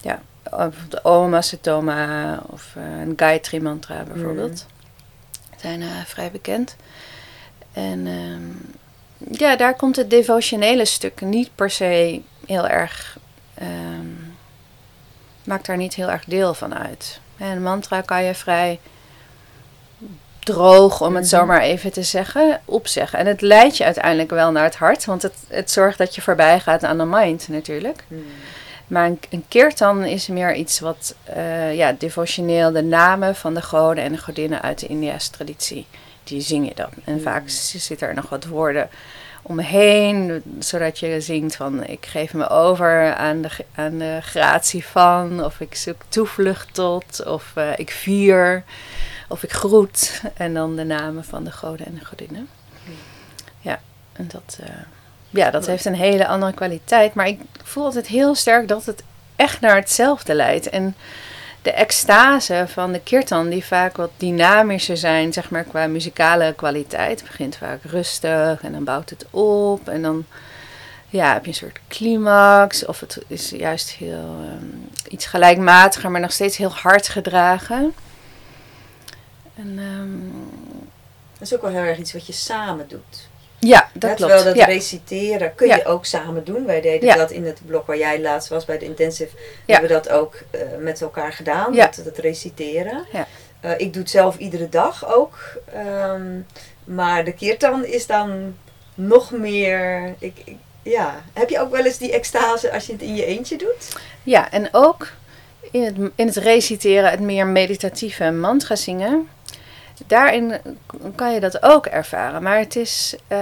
[0.00, 0.20] Ja,
[0.88, 4.66] de Oma Satoma of eh, een Gayatri mantra bijvoorbeeld.
[5.56, 6.76] Zijn eh, vrij bekend.
[7.72, 13.18] En ehm, ja, daar komt het devotionele stuk niet per se heel erg...
[13.54, 14.06] ehm,
[15.44, 17.20] maakt daar niet heel erg deel van uit.
[17.36, 18.80] En een mantra kan je vrij
[20.52, 21.46] droog, om het zo Mhm.
[21.46, 23.18] maar even te zeggen, opzeggen.
[23.18, 26.20] En het leidt je uiteindelijk wel naar het hart, want het, het zorgt dat je
[26.20, 28.04] voorbij gaat aan de mind natuurlijk.
[28.86, 33.62] Maar een, een kirtan is meer iets wat eh, ja, devotioneel, de namen van de
[33.62, 35.86] goden en de godinnen uit de Indiase traditie,
[36.24, 36.90] die zing je dan.
[37.04, 37.20] En Mm.
[37.20, 38.88] vaak z- zitten er nog wat woorden
[39.42, 44.18] om me heen, zodat je zingt van ik geef me over aan de, aan de
[44.22, 48.62] gratie van, of ik zoek toevlucht tot, of uh, ik vier,
[49.30, 50.22] of ik groet.
[50.36, 52.48] En dan de namen van de goden en de godinnen.
[53.60, 53.80] Ja,
[54.12, 54.68] en dat, uh,
[55.30, 57.14] ja, dat heeft een hele andere kwaliteit.
[57.14, 59.02] Maar ik voel altijd heel sterk dat het
[59.36, 60.68] echt naar hetzelfde leidt.
[60.68, 60.94] En
[61.62, 67.22] de extase van de kirtan, die vaak wat dynamischer zijn, zeg maar qua muzikale kwaliteit,
[67.22, 70.24] begint vaak rustig en dan bouwt het op en dan
[71.08, 76.20] ja, heb je een soort climax of het is juist heel um, iets gelijkmatiger, maar
[76.20, 77.94] nog steeds heel hard gedragen.
[79.60, 80.32] En, um,
[81.32, 83.28] dat is ook wel heel erg iets wat je samen doet.
[83.58, 84.32] Ja, dat klopt.
[84.32, 86.66] Terwijl dat reciteren kun je ook samen doen.
[86.66, 89.36] Wij deden dat in het blok waar jij laatst was bij de intensive.
[89.66, 93.04] Hebben we dat ook uh, met elkaar gedaan, dat, dat reciteren.
[93.64, 95.38] Uh, ik doe het zelf iedere dag ook.
[95.76, 96.46] Um,
[96.84, 98.56] maar de kirtan is dan
[98.94, 100.14] nog meer...
[100.18, 101.22] Ik, ik, ja.
[101.32, 103.96] Heb je ook wel eens die extase als je het in je eentje doet?
[104.22, 105.12] Ja, en ook
[105.70, 109.28] in het, in het reciteren, het meer meditatieve mantra zingen
[110.06, 110.54] daarin
[111.14, 112.42] kan je dat ook ervaren.
[112.42, 113.38] Maar het is, uh,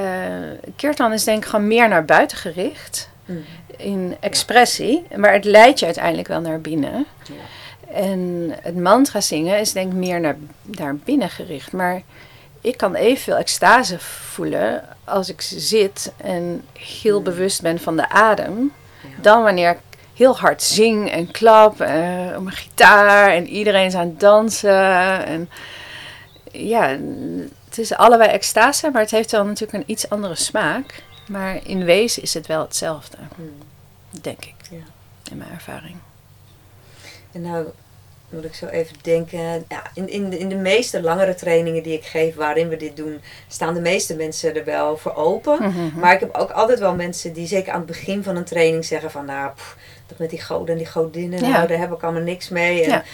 [0.77, 3.09] Kirtan is denk ik gewoon meer naar buiten gericht.
[3.25, 3.45] Mm.
[3.77, 5.07] In expressie.
[5.17, 7.07] Maar het leidt je uiteindelijk wel naar binnen.
[7.23, 7.35] Ja.
[7.95, 11.73] En het mantra zingen is denk ik meer naar, naar binnen gericht.
[11.73, 12.03] Maar
[12.61, 17.25] ik kan evenveel extase voelen als ik zit en heel mm.
[17.25, 18.73] bewust ben van de adem.
[19.21, 19.79] Dan wanneer ik
[20.15, 21.89] heel hard zing en klap uh,
[22.37, 25.27] op mijn gitaar en iedereen is aan het dansen.
[25.27, 25.51] En,
[26.53, 26.99] ja,
[27.65, 31.03] het is allebei extase, maar het heeft wel natuurlijk een iets andere smaak.
[31.29, 33.59] Maar in wezen is het wel hetzelfde, hmm.
[34.23, 34.77] denk ik, ja.
[35.31, 35.97] in mijn ervaring.
[37.33, 37.67] En nou
[38.29, 39.65] moet ik zo even denken.
[39.69, 42.97] Ja, in, in, de, in de meeste langere trainingen die ik geef waarin we dit
[42.97, 45.63] doen, staan de meeste mensen er wel voor open.
[45.63, 45.99] Mhm, mhm.
[45.99, 48.85] Maar ik heb ook altijd wel mensen die zeker aan het begin van een training
[48.85, 49.53] zeggen van nou,
[50.07, 52.83] dat met die goden en die godinnen, nou, daar heb ik allemaal niks mee.
[52.83, 53.05] En, ja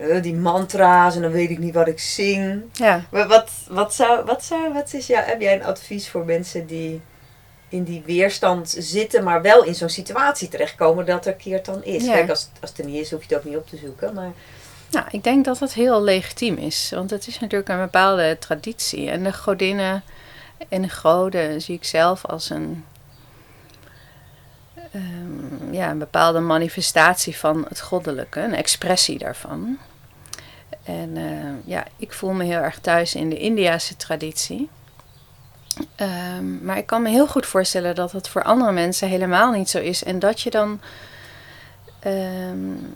[0.00, 2.62] uh, die mantra's en dan weet ik niet wat ik zing.
[2.72, 3.04] Ja.
[3.10, 6.66] Maar wat, wat, zou, wat, zou, wat is jou, heb jij een advies voor mensen
[6.66, 7.00] die
[7.68, 12.04] in die weerstand zitten, maar wel in zo'n situatie terechtkomen dat er keert dan is?
[12.04, 14.14] Kijk, als, als het er niet is, hoef je het ook niet op te zoeken.
[14.14, 14.32] Maar...
[14.90, 16.90] Nou, ik denk dat het heel legitiem is.
[16.94, 19.10] Want het is natuurlijk een bepaalde traditie.
[19.10, 20.02] En de godinnen
[20.68, 22.84] en de goden zie ik zelf als een,
[24.94, 29.78] um, ja, een bepaalde manifestatie van het goddelijke, een expressie daarvan.
[30.88, 34.68] En uh, ja, ik voel me heel erg thuis in de Indiase traditie.
[35.96, 39.70] Um, maar ik kan me heel goed voorstellen dat het voor andere mensen helemaal niet
[39.70, 40.04] zo is.
[40.04, 40.80] En dat je dan
[42.06, 42.94] um,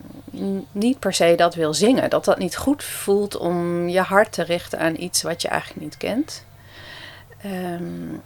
[0.72, 2.11] niet per se dat wil zingen.
[2.11, 5.81] Dat dat niet goed voelt om je hart te richten aan iets wat je eigenlijk
[5.81, 6.44] niet kent.
[7.46, 8.22] Um,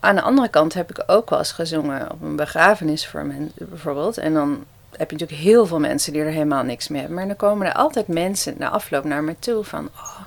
[0.00, 3.68] aan de andere kant heb ik ook wel eens gezongen op een begrafenis voor mensen
[3.68, 4.18] bijvoorbeeld.
[4.18, 4.64] En dan
[5.00, 7.18] heb je natuurlijk heel veel mensen die er helemaal niks mee hebben.
[7.18, 9.88] Maar dan komen er altijd mensen na afloop naar me toe van...
[9.96, 10.20] Oh,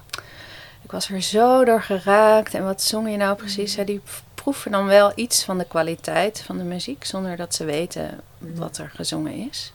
[0.81, 3.75] ik was er zo door geraakt en wat zong je nou precies?
[3.75, 4.01] Ja, die
[4.35, 7.05] proeven dan wel iets van de kwaliteit van de muziek...
[7.05, 9.73] zonder dat ze weten wat er gezongen is.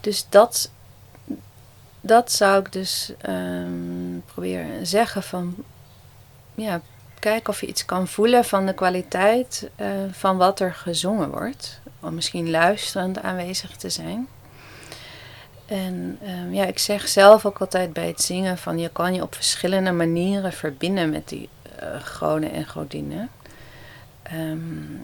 [0.00, 0.70] Dus dat,
[2.00, 5.54] dat zou ik dus um, proberen zeggen van...
[6.54, 6.80] Ja,
[7.18, 11.80] kijk of je iets kan voelen van de kwaliteit uh, van wat er gezongen wordt
[12.12, 14.28] misschien luisterend aanwezig te zijn.
[15.66, 19.22] En um, ja, ik zeg zelf ook altijd bij het zingen van je kan je
[19.22, 21.48] op verschillende manieren verbinden met die
[22.22, 23.30] uh, en godinnen.
[24.34, 25.02] Um,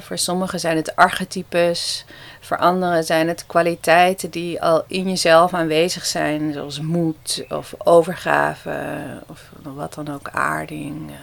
[0.00, 2.04] voor sommigen zijn het archetypes,
[2.40, 8.96] voor anderen zijn het kwaliteiten die al in jezelf aanwezig zijn, zoals moed of overgave
[9.26, 11.16] of wat dan ook, aarding, uh,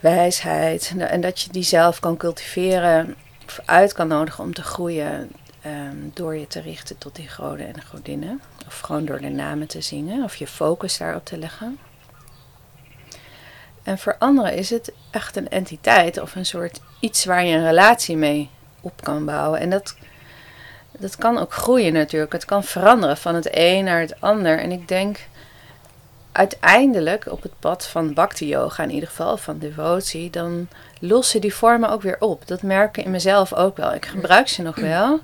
[0.00, 0.92] wijsheid.
[0.98, 3.14] En dat je die zelf kan cultiveren
[3.64, 7.82] uit kan nodigen om te groeien ehm, door je te richten tot die goden en
[7.82, 8.40] godinnen.
[8.66, 11.78] Of gewoon door de namen te zingen of je focus daarop te leggen.
[13.82, 17.64] En voor anderen is het echt een entiteit of een soort iets waar je een
[17.64, 19.60] relatie mee op kan bouwen.
[19.60, 19.96] En dat,
[20.98, 22.32] dat kan ook groeien natuurlijk.
[22.32, 24.58] Het kan veranderen van het een naar het ander.
[24.58, 25.18] En ik denk
[26.32, 30.68] uiteindelijk op het pad van bhakti yoga in ieder geval, van devotie, dan
[31.06, 32.46] lossen die vormen ook weer op.
[32.46, 33.94] Dat merk ik in mezelf ook wel.
[33.94, 35.20] Ik gebruik ze nog wel.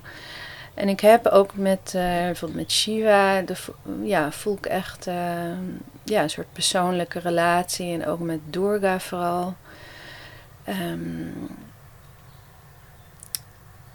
[0.73, 3.55] En ik heb ook met, uh, bijvoorbeeld met Shiva, de,
[4.03, 5.13] ja, voel ik echt uh,
[6.03, 7.93] ja, een soort persoonlijke relatie.
[7.93, 9.55] En ook met Durga vooral.
[10.69, 11.49] Um,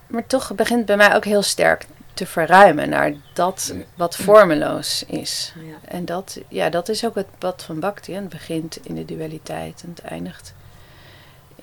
[0.06, 5.52] maar toch begint bij mij ook heel sterk te verruimen naar dat wat vormeloos is.
[5.56, 5.88] Ja.
[5.88, 8.12] En dat, ja, dat is ook het pad van Bhakti.
[8.12, 10.54] Het begint in de dualiteit en het eindigt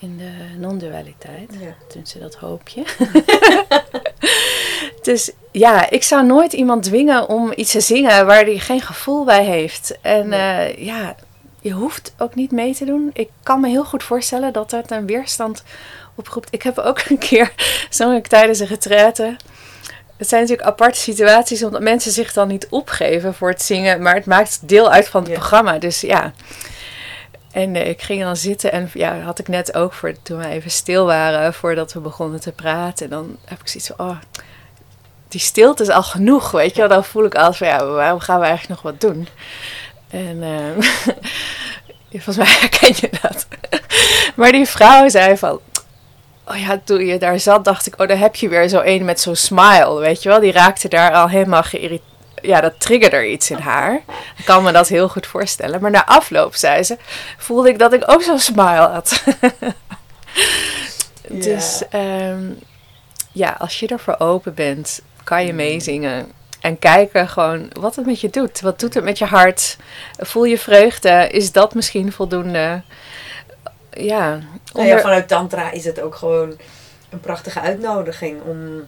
[0.03, 1.49] in de non-dualiteit.
[1.59, 1.75] Ja.
[1.87, 2.83] Tenminste, dat hoop je.
[5.01, 9.23] dus ja, ik zou nooit iemand dwingen om iets te zingen waar hij geen gevoel
[9.25, 9.97] bij heeft.
[10.01, 10.73] En Nee.
[10.73, 11.15] eh, ja,
[11.61, 13.09] je hoeft ook niet mee te doen.
[13.13, 15.63] Ik kan me heel goed voorstellen dat dat een weerstand
[16.15, 16.47] oproept.
[16.51, 17.53] Ik heb ook een keer,
[17.89, 19.35] zong ik tijdens een retraite.
[20.17, 24.01] Het zijn natuurlijk aparte situaties, omdat mensen zich dan niet opgeven voor het zingen.
[24.01, 25.37] Maar het maakt deel uit van het Ja.
[25.37, 25.77] programma.
[25.77, 26.33] Dus ja.
[27.53, 30.47] En eh, ik ging dan zitten en ja, had ik net ook voor toen we
[30.47, 33.05] even stil waren voordat we begonnen te praten.
[33.05, 34.17] En dan heb ik zoiets van, oh,
[35.27, 36.89] die stilte is al genoeg, weet je wel.
[36.89, 39.27] Dan voel ik als van, ja, waarom gaan we eigenlijk nog wat doen?
[40.09, 43.47] En eh, volgens mij herken je dat.
[44.35, 45.59] maar die vrouw zei van,
[46.47, 49.05] oh ja, toen je daar zat, dacht ik, oh, daar heb je weer zo een
[49.05, 50.39] met zo'n smile, weet je wel.
[50.39, 52.12] Die raakte daar al helemaal geïrriteerd.
[52.43, 53.93] Ja, dat triggerde er iets in haar.
[54.37, 55.81] Ik kan me dat heel goed voorstellen.
[55.81, 56.97] Maar na afloop, zei ze,
[57.37, 59.23] voelde ik dat ik ook zo'n smile had.
[61.27, 62.43] Dus ehm,
[63.31, 66.31] ja, als je ervoor open bent, kan je meezingen.
[66.61, 68.61] En kijken gewoon wat het met je doet.
[68.61, 69.77] Wat doet het met je hart?
[70.17, 71.27] Voel je vreugde?
[71.31, 72.81] Is dat misschien voldoende?
[73.91, 74.41] Ja, Nou
[74.73, 76.57] ja, onder- vanuit Tantra is het ook gewoon
[77.09, 78.87] een prachtige uitnodiging om,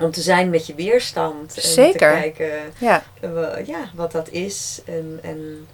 [0.00, 1.56] om te zijn met je weerstand.
[1.56, 1.92] En Zeker.
[1.92, 4.80] te kijken ja, eh, ja, wat dat is.
[4.86, 5.66] En, en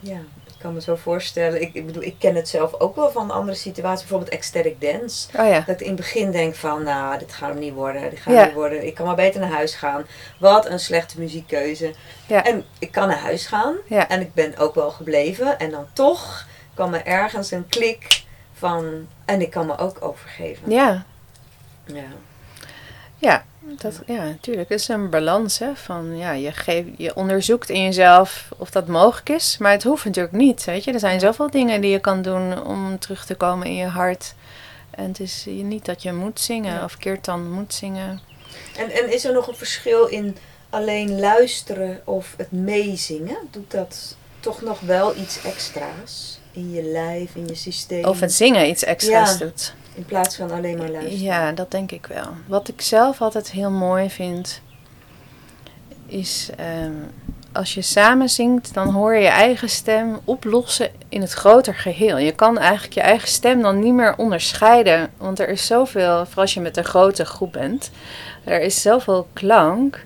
[0.00, 1.62] ja, ik kan me zo voorstellen.
[1.62, 4.00] Ik, ik bedoel, ik ken het zelf ook wel van andere situaties.
[4.00, 5.28] Bijvoorbeeld ecstatic dance.
[5.38, 5.60] oh ja.
[5.66, 8.10] Dat ik in het begin denk van, nou, dit gaat hem niet worden.
[8.10, 8.44] Dit gaat Ja.
[8.44, 8.86] niet worden.
[8.86, 10.06] Ik kan maar beter naar huis gaan.
[10.38, 11.94] Wat een slechte muziekkeuze.
[12.28, 13.76] En ik kan naar huis gaan.
[14.08, 15.58] En ik ben ook wel gebleven.
[15.58, 19.06] En dan toch kwam er ergens een klik van...
[19.24, 20.70] En ik kan me ook overgeven.
[20.70, 21.04] Ja,
[21.84, 22.02] Ja.
[23.18, 24.68] ja, dat, ja, natuurlijk.
[24.68, 28.86] Het is een balans hè, van, ja, je, geeft, je onderzoekt in jezelf of dat
[28.86, 29.56] mogelijk is.
[29.58, 30.92] Maar het hoeft natuurlijk niet, weet je.
[30.92, 34.34] Er zijn zoveel dingen die je kan doen om terug te komen in je hart.
[34.90, 36.84] En het is niet dat je moet zingen Ja.
[36.84, 38.20] of Kirtan moet zingen.
[38.76, 40.36] En, en is er nog een verschil in
[40.70, 43.36] alleen luisteren of het meezingen?
[43.50, 46.38] Doet dat toch nog wel iets extra's?
[46.52, 48.04] In je lijf, in je systeem?
[48.04, 49.38] Of het zingen iets extra's Ja.
[49.38, 49.74] doet.
[49.94, 51.20] In plaats van alleen maar luisteren.
[51.20, 52.26] Ja, dat denk ik wel.
[52.46, 54.60] Wat ik zelf altijd heel mooi vind,
[56.06, 56.92] is ehm,
[57.52, 62.18] als je samen zingt, dan hoor je je eigen stem oplossen in het groter geheel.
[62.18, 66.42] Je kan eigenlijk je eigen stem dan niet meer onderscheiden, want er is zoveel, vooral
[66.42, 67.90] als je met een grote groep bent,
[68.44, 70.04] er is zoveel klank.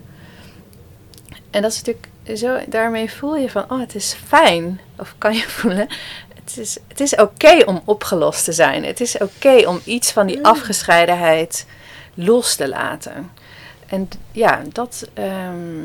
[1.51, 4.81] En dat is natuurlijk zo, daarmee voel je van, oh, het is fijn.
[4.99, 5.88] Of kan je voelen,
[6.51, 8.85] het is, het is oké om opgelost te zijn.
[8.85, 10.45] Het is oké om iets van die Mm.
[10.45, 11.67] afgescheidenheid
[12.15, 13.31] los te laten.
[13.87, 15.85] En ja, dat, ehm,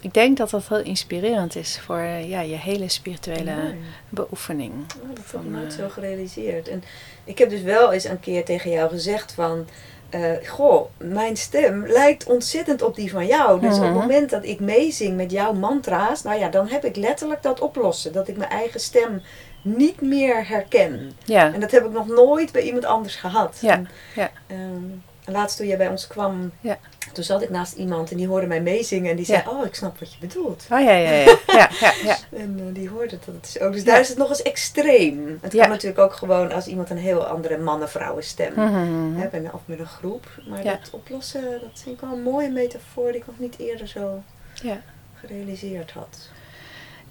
[0.00, 3.74] ik denk dat dat heel inspirerend is voor ja, je hele spirituele
[4.08, 4.72] beoefening.
[4.72, 6.68] Oh, dat heb ik nooit eh, zo gerealiseerd.
[6.68, 6.82] En
[7.24, 9.66] ik heb dus wel eens een keer tegen jou gezegd van...
[10.10, 13.60] eh, goh, mijn stem lijkt ontzettend op die van jou.
[13.60, 13.84] Dus op Mhm.
[13.92, 16.22] het moment dat ik meezing met jouw mantra's...
[16.22, 18.12] Nou ja, dan heb ik letterlijk dat oplossen.
[18.12, 19.22] Dat ik mijn eigen stem
[19.62, 21.12] niet meer herken.
[21.24, 23.58] Ja, En dat heb ik nog nooit bij iemand anders gehad.
[23.60, 24.30] Ja, En, ja.
[24.46, 26.50] en laatst toen jij bij ons kwam...
[26.60, 26.78] Ja.
[27.12, 29.10] Toen zat ik naast iemand en die hoorde mij meezingen.
[29.10, 29.50] En die zei, Ja.
[29.50, 30.66] oh, ik snap wat je bedoelt.
[30.70, 31.36] oh ja, ja, ja.
[31.46, 32.16] ja, ja, ja.
[32.38, 33.72] En eh, die hoorde dat ook.
[33.72, 35.38] Dus daar is het nog eens extreem.
[35.40, 39.14] Het kan natuurlijk ook gewoon als iemand een heel andere mannen-vrouwen stem Mhm.
[39.16, 39.50] hebben.
[39.54, 40.26] Of met een groep.
[40.48, 43.88] Maar dat oplossen, dat vind ik wel een mooie metafoor die ik nog niet eerder
[43.88, 44.22] zo
[44.62, 44.80] Ja.
[45.20, 46.28] gerealiseerd had.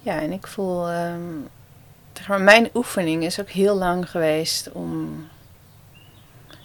[0.02, 0.88] Ja, en ik voel.
[0.90, 1.22] ehm,
[2.28, 5.28] mijn oefening is ook heel lang geweest om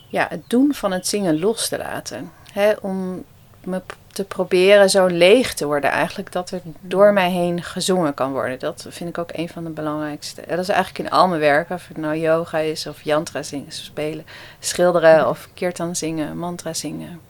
[0.09, 2.31] ja, het doen van het zingen los te laten.
[2.53, 3.25] Hè, om
[3.65, 8.33] me te proberen zo leeg te worden eigenlijk dat er door mij heen gezongen kan
[8.33, 8.59] worden.
[8.59, 10.43] Dat vind ik ook een van de belangrijkste.
[10.49, 13.73] Dat is eigenlijk in al mijn werken, of het nou yoga is of yantra zingen,
[13.73, 14.27] spelen,
[14.59, 17.21] schilderen of kirtan zingen, mantra zingen.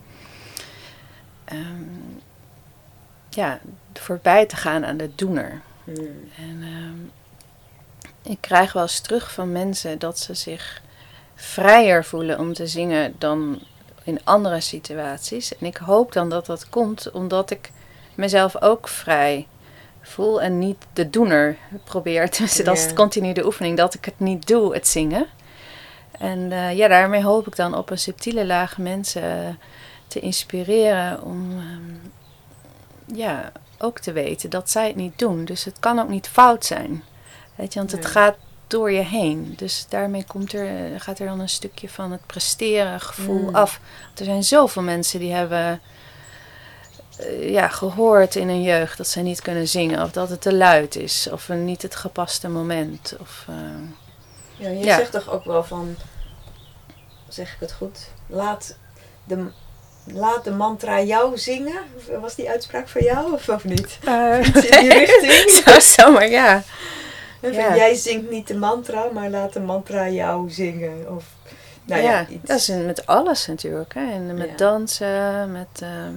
[1.45, 2.19] Ehm,
[3.29, 3.59] ja,
[3.93, 5.61] voorbij te gaan aan de doener.
[5.85, 6.31] Hmm.
[6.37, 7.09] En ehm,
[8.25, 10.83] ik krijg wel eens terug van mensen dat ze zich
[11.35, 13.61] vrijer voelen om te zingen dan
[14.05, 15.59] in andere situaties.
[15.59, 17.71] En ik hoop dan dat dat komt omdat ik
[18.15, 19.47] mezelf ook vrij
[20.01, 22.31] voel en niet de doener probeer.
[22.31, 25.27] Tenminste, dat is continu de oefening, dat ik het niet doe, het zingen.
[26.19, 29.59] En eh, ja, daarmee hoop ik dan op een subtiele laag mensen
[30.07, 35.45] te inspireren om ehm, ja, ook te weten dat zij het niet doen.
[35.45, 37.03] Dus het kan ook niet fout zijn.
[37.55, 38.35] Weet je, want het gaat
[38.67, 39.55] door je heen.
[39.57, 43.55] Dus daarmee komt er, gaat er dan een stukje van het presteren gevoel Mm.
[43.55, 43.81] af.
[44.07, 45.81] Want er zijn zoveel mensen die hebben
[47.19, 50.03] eh, ja, gehoord in hun jeugd dat ze niet kunnen zingen.
[50.03, 51.29] Of dat het te luid is.
[51.33, 53.15] Of niet het gepaste moment.
[53.21, 53.55] Of, eh,
[54.57, 54.97] Ja, je Ja.
[54.97, 55.97] zegt toch ook wel van
[57.29, 57.99] zeg ik het goed?
[58.27, 58.77] Laat
[59.25, 59.47] de,
[60.05, 61.79] laat de mantra jou zingen.
[62.21, 63.99] Was die uitspraak van jou of, of niet?
[64.05, 65.51] Uh, Iets in die richting?
[65.65, 66.63] zo, zomaar, ja.
[67.53, 67.77] Ja.
[67.77, 71.15] Jij zingt niet de mantra, maar laat de mantra jou zingen.
[71.17, 71.25] Of,
[71.85, 72.49] nou ja, ja, iets.
[72.49, 73.95] dat is met alles natuurlijk.
[73.95, 74.13] Hè.
[74.13, 74.57] En met Ja.
[74.57, 75.81] dansen, met...
[75.81, 76.15] ehm,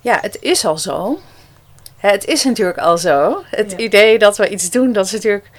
[0.00, 1.18] Ja, het is al zo.
[1.96, 3.42] Het is natuurlijk al zo.
[3.44, 5.50] Het idee dat we iets doen, dat is natuurlijk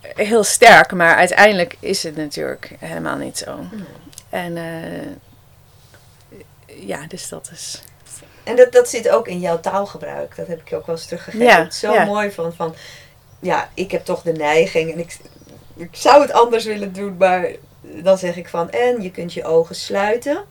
[0.00, 0.92] heel sterk.
[0.92, 3.56] Maar uiteindelijk is het natuurlijk helemaal niet zo.
[3.70, 3.84] Nee.
[4.30, 5.06] En eh,
[6.86, 7.82] ja, dus dat is...
[8.50, 10.36] En dat, dat zit ook in jouw taalgebruik.
[10.36, 11.46] Dat heb ik je ook wel eens teruggegeven.
[11.46, 12.04] Ja, zo ja.
[12.04, 12.74] mooi van, van,
[13.40, 15.18] ja, ik heb toch de neiging en ik,
[15.76, 19.44] ik zou het anders willen doen, maar dan zeg ik van, en je kunt je
[19.44, 20.44] ogen sluiten.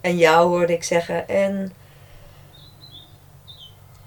[0.00, 1.72] En jou hoorde ik zeggen, en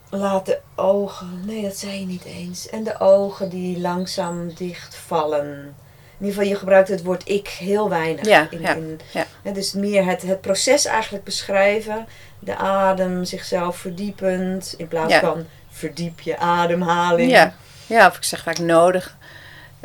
[0.10, 5.76] laat de ogen, nee dat zei je niet eens, en de ogen die langzaam dichtvallen.
[6.18, 8.26] In ieder geval, je gebruikt het woord ik heel weinig.
[8.26, 9.26] Ja, in, ja, in, ja.
[9.44, 12.06] hè, dus meer het, het proces eigenlijk beschrijven.
[12.40, 14.74] De adem zichzelf verdiepend.
[14.78, 15.20] In plaats Ja.
[15.20, 17.32] van verdiep je ademhaling.
[17.32, 17.54] Ja.
[17.88, 19.18] ja, of ik zeg vaak nodig.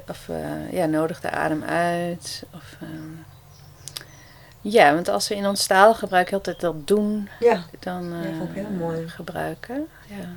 [0.08, 2.42] Of eh, ja, nodig de adem uit.
[2.54, 3.10] Of, ehm,
[4.60, 7.62] ja, want als we in ons taalgebruik heel tijd dat doen, Ja.
[7.78, 9.08] dan Ja, vond ik heel eh, mooi.
[9.08, 9.86] gebruiken.
[10.06, 10.28] Ja.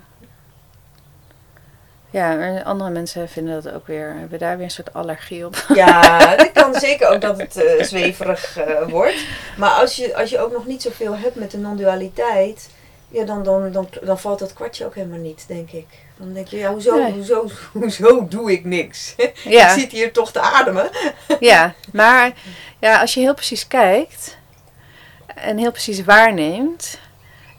[2.13, 5.65] Ja, en andere mensen vinden dat ook weer, hebben daar weer een soort allergie op.
[5.73, 9.15] Ja, dat kan zeker ook dat het eh, zweverig eh, wordt.
[9.57, 12.69] Maar als je, als je ook nog niet zoveel hebt met de non-dualiteit,
[13.09, 15.87] ja, dan, dan, dan, dan valt dat kwartje ook helemaal niet, denk ik.
[16.17, 17.11] Dan denk je, ja, hoezo, Nee.
[17.11, 19.15] hoezo, hoezo doe ik niks?
[19.43, 19.69] Ja.
[19.73, 20.89] Ik zit hier toch te ademen.
[21.39, 22.31] Ja, maar
[22.79, 24.37] ja, als je heel precies kijkt
[25.35, 26.99] en heel precies waarneemt,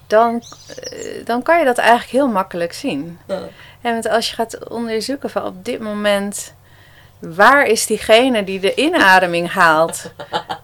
[0.06, 0.42] dan,
[0.82, 3.18] eh, dan kan je dat eigenlijk heel makkelijk zien.
[3.26, 3.48] Ja.
[3.84, 6.54] En want als je gaat onderzoeken van op dit moment,
[7.18, 10.10] waar is diegene die de inademing haalt?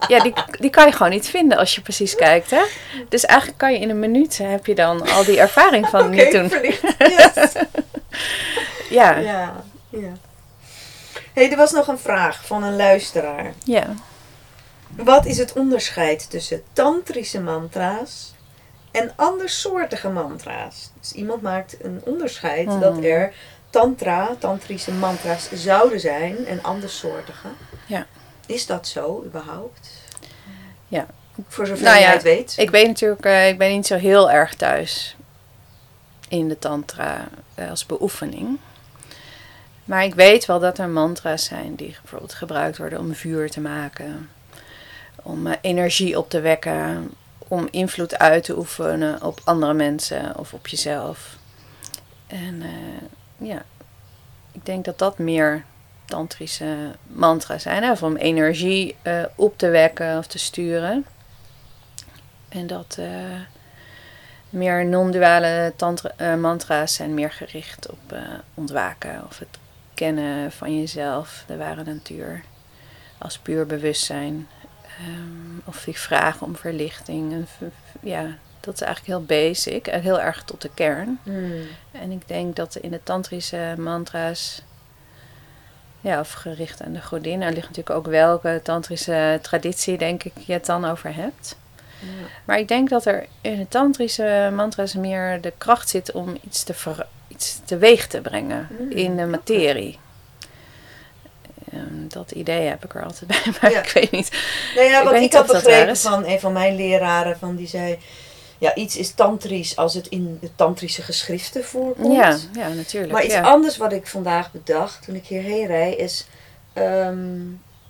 [0.09, 2.51] Ja, die, die kan je gewoon niet vinden als je precies kijkt.
[2.51, 2.63] Hè?
[3.09, 6.15] Dus eigenlijk kan je in een minuut, heb je dan al die ervaring van Oké,
[6.15, 6.49] niet doen.
[6.99, 7.53] Yes.
[8.91, 9.21] Ja, ja.
[9.21, 10.13] Ja, ja.
[11.33, 13.53] hey, er was nog een vraag van een luisteraar.
[14.97, 18.33] Wat is het onderscheid tussen tantrische mantra's
[18.91, 20.91] en andersoortige mantra's?
[21.01, 22.81] Dus iemand maakt een onderscheid Hmm.
[22.81, 23.33] dat er
[23.71, 27.49] tantra, tantrische mantra's zouden zijn en andersoortige.
[27.87, 28.07] Ja.
[28.47, 29.89] Is dat zo überhaupt?
[30.89, 31.07] Ja.
[31.49, 32.55] Voor zover Nou ja, het weet.
[32.57, 35.17] Ik weet natuurlijk, eh, ik ben niet zo heel erg thuis
[36.29, 38.59] in de tantra eh, als beoefening.
[39.85, 43.61] Maar ik weet wel dat er mantra's zijn die bijvoorbeeld gebruikt worden om vuur te
[43.61, 44.31] maken.
[45.23, 47.11] Om eh, energie op te wekken.
[47.51, 51.39] Om invloed uit te oefenen op andere mensen of op jezelf.
[52.27, 53.63] En eh, ja,
[54.53, 55.65] ik denk dat dat meer
[56.05, 57.83] tantrische mantra's zijn.
[57.83, 57.91] Hè?
[57.91, 61.07] Of om energie eh, op te wekken of te sturen.
[62.49, 63.07] En dat eh,
[64.51, 65.73] meer non-duale
[66.39, 68.17] mantra's zijn meer gericht op
[68.55, 69.59] ontwaken of het
[69.95, 72.43] kennen van jezelf, de ware natuur,
[73.19, 74.49] als puur bewustzijn.
[74.99, 77.33] Ehm, of die vragen om verlichting.
[77.33, 77.47] En
[78.01, 78.27] ja,
[78.61, 81.19] dat is eigenlijk heel basic en heel erg tot de kern.
[81.23, 81.63] Hmm.
[81.93, 84.63] En ik denk dat in de tantrische mantra's,
[86.01, 90.33] ja, of gericht aan de godin, er ligt natuurlijk ook welke tantrische traditie, denk ik,
[90.39, 91.59] je het dan over hebt.
[92.45, 96.63] Maar ik denk dat er in de tantrische mantra's meer de kracht zit om iets,
[96.63, 99.99] te ver, iets teweeg te brengen Mm, in de materie.
[101.73, 103.83] Ehm, dat idee heb ik er altijd bij, maar Ja.
[103.83, 104.31] ik weet niet.
[104.75, 107.99] Nou ja, Ik wat ik, had begrepen van een van mijn leraren, van die zei...
[108.59, 112.15] Ja, iets is tantrisch als het in de tantrische geschriften voorkomt.
[112.17, 113.13] Ja, ja, natuurlijk.
[113.13, 113.41] Maar iets ja.
[113.43, 116.27] anders wat ik vandaag bedacht toen ik hierheen rijd is...
[116.73, 117.39] ehm,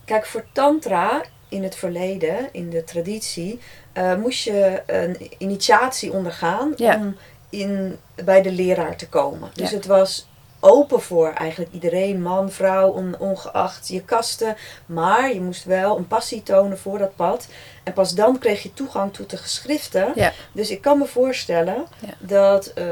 [0.05, 3.61] kijk, voor tantra in het verleden, in de traditie...
[3.93, 6.97] eh, moest je een initiatie ondergaan Ja.
[6.97, 7.17] om
[7.49, 9.51] in, bij de leraar te komen.
[9.55, 10.27] Dus het was
[10.61, 14.57] open voor eigenlijk iedereen, man, vrouw, on- ongeacht je kasten.
[14.87, 17.47] Maar je moest wel een passie tonen voor dat pad.
[17.83, 20.13] En pas dan kreeg je toegang tot de geschriften.
[20.15, 20.33] Ja.
[20.53, 22.15] Dus ik kan me voorstellen Ja.
[22.19, 22.85] dat eh,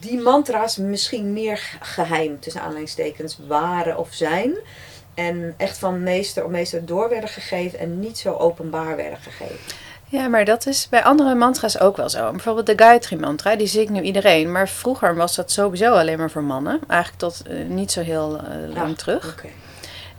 [0.00, 4.54] die mantra's misschien meer ge- geheim, tussen aanleidingstekens, waren of zijn.
[5.14, 9.58] En echt van meester op meester door werden gegeven en niet zo openbaar werden gegeven.
[10.10, 12.30] Ja, maar dat is bij andere mantra's ook wel zo.
[12.30, 14.52] Bijvoorbeeld de Gayatri mantra, die zie ik nu iedereen.
[14.52, 16.80] Maar vroeger was dat sowieso alleen maar voor mannen.
[16.88, 19.32] Eigenlijk tot eh, niet zo heel eh, lang Ja, terug.
[19.32, 19.48] Oké.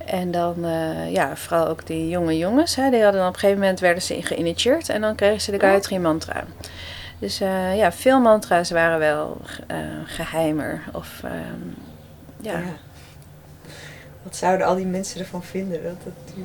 [0.06, 2.76] En dan, eh, ja, vooral ook die jonge jongens.
[2.76, 4.90] Hè, die hadden dan op een gegeven moment werden ze geïnitieerd.
[4.90, 6.44] En dan kregen ze de Gayatri mantra.
[7.20, 7.38] Dus
[7.76, 9.38] ja, veel mantra's waren wel
[9.68, 10.82] eh, geheimer.
[10.94, 11.34] Of, ehm,
[12.42, 12.52] ja.
[12.52, 12.74] Ja.
[14.24, 15.84] wat zouden al die mensen ervan vinden?
[15.84, 16.36] Dat het,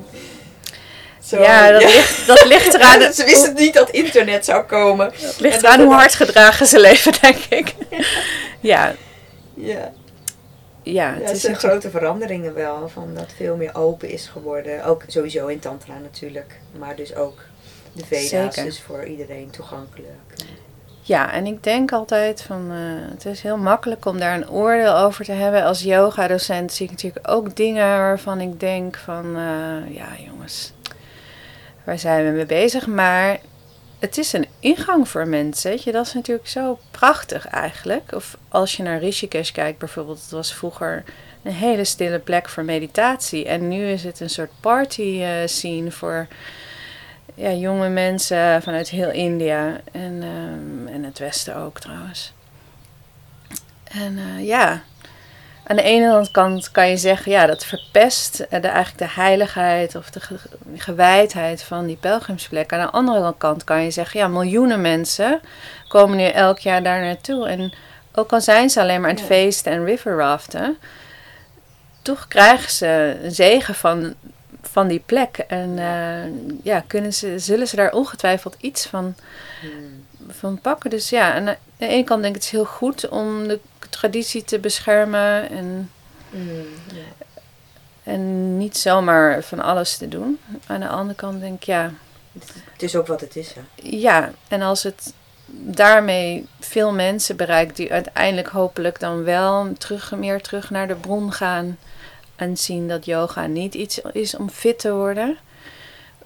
[1.25, 3.13] zo, ja, dat, Ligt, dat ligt eraan.
[3.13, 5.05] ze wisten niet dat internet zou komen.
[5.05, 7.75] Het ligt eraan hoe hard gedragen ze leven, denk ik.
[8.59, 8.95] ja.
[9.53, 9.91] Ja.
[10.83, 12.89] Ja, het, is zijn grote veranderingen wel.
[12.89, 14.83] Van dat veel meer open is geworden.
[14.83, 16.59] Ook sowieso in Tantra natuurlijk.
[16.79, 17.41] Maar dus ook
[17.93, 20.09] de Veda's is voor iedereen toegankelijk.
[21.01, 22.77] Ja, en ik denk altijd van uh,
[23.11, 25.63] het is heel makkelijk om daar een oordeel over te hebben.
[25.63, 30.73] Als yoga-docent zie ik natuurlijk ook dingen waarvan ik denk van uh, ja jongens,
[31.85, 32.87] waar zijn we mee bezig?
[32.87, 33.39] Maar
[33.99, 35.71] het is een ingang voor mensen.
[35.71, 35.91] Weet je?
[35.91, 38.11] Dat is natuurlijk zo prachtig eigenlijk.
[38.13, 41.03] Of als je naar Rishikesh kijkt bijvoorbeeld, het was vroeger
[41.43, 43.45] een hele stille plek voor meditatie.
[43.45, 46.27] En nu is het een soort party uh, scene voor
[47.33, 52.33] ja, jonge mensen vanuit heel India en, um, en het Westen ook trouwens.
[53.83, 54.83] En uh, ja,
[55.67, 60.09] aan de ene kant kan je zeggen, ja, dat verpest de, eigenlijk de heiligheid of
[60.09, 60.21] de
[60.75, 62.73] gewijdheid van die pelgrimsplek.
[62.73, 65.39] Aan de andere kant kan je zeggen, ja, miljoenen mensen
[65.87, 67.47] komen nu elk jaar daar naartoe.
[67.47, 67.73] En
[68.13, 70.77] ook al zijn ze alleen maar aan het feesten en riverraften,
[72.01, 74.13] toch krijgen ze een zegen van,
[74.61, 75.37] van die plek.
[75.37, 79.15] En uh, ja, kunnen ze, zullen ze daar ongetwijfeld iets van,
[79.61, 80.05] hmm.
[80.27, 80.89] Van pakken.
[80.89, 83.59] Dus ja, aan de ene kant denk ik het is heel goed om de
[83.89, 85.91] traditie te beschermen en,
[86.29, 86.65] mm,
[88.03, 90.39] en niet zomaar van alles te doen.
[90.65, 91.91] Aan de andere kant denk ik, ja.
[92.71, 93.61] Het is ook wat het is, ja.
[93.75, 95.13] Ja, en als het
[95.45, 101.31] daarmee veel mensen bereikt die uiteindelijk hopelijk dan wel terug, meer terug naar de bron
[101.31, 101.77] gaan
[102.35, 105.37] en zien dat yoga niet iets is om fit te worden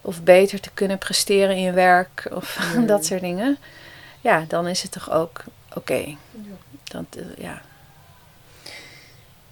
[0.01, 2.85] of beter te kunnen presteren in je werk of mm.
[2.93, 3.57] dat soort dingen.
[4.21, 5.43] Ja, dan is het toch ook
[5.75, 5.93] oké.
[5.93, 6.17] Ja.
[6.83, 7.61] Dat, uh, ja.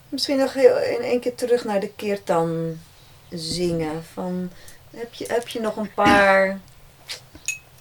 [0.10, 2.78] Misschien nog heel, in één keer terug naar de kirtan
[3.30, 4.04] zingen.
[4.14, 4.52] Van,
[4.90, 6.48] heb, je, heb je nog een paar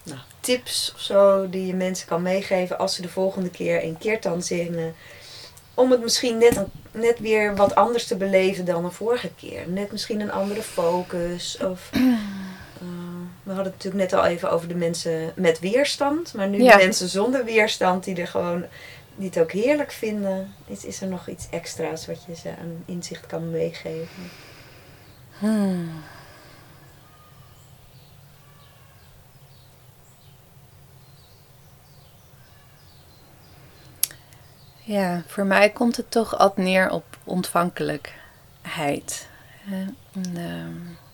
[0.03, 3.99] nou, tips of zo die je mensen kan meegeven als ze de volgende keer een
[3.99, 4.95] kirtan zingen?
[5.75, 9.69] Om het misschien net, net weer wat anders te beleven dan de vorige keer.
[9.69, 11.59] Net misschien een andere focus.
[11.59, 11.91] Of,
[13.47, 16.35] we hadden het natuurlijk net al even over de mensen met weerstand.
[16.35, 18.65] Maar nu de mensen zonder weerstand die er gewoon
[19.15, 20.55] die het ook heerlijk vinden.
[20.67, 24.31] Is, is er nog iets extra's wat je ze aan inzicht kan meegeven?
[25.39, 25.91] Hmm.
[34.83, 39.29] Ja, voor mij komt het toch altijd neer op ontvankelijkheid.
[39.71, 39.97] En,
[40.37, 41.06] ehm,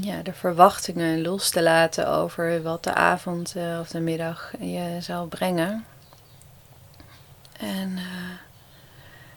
[0.00, 4.96] ja, de verwachtingen los te laten over wat de avond uh, of de middag je
[5.00, 5.84] zal brengen.
[7.58, 8.02] En uh,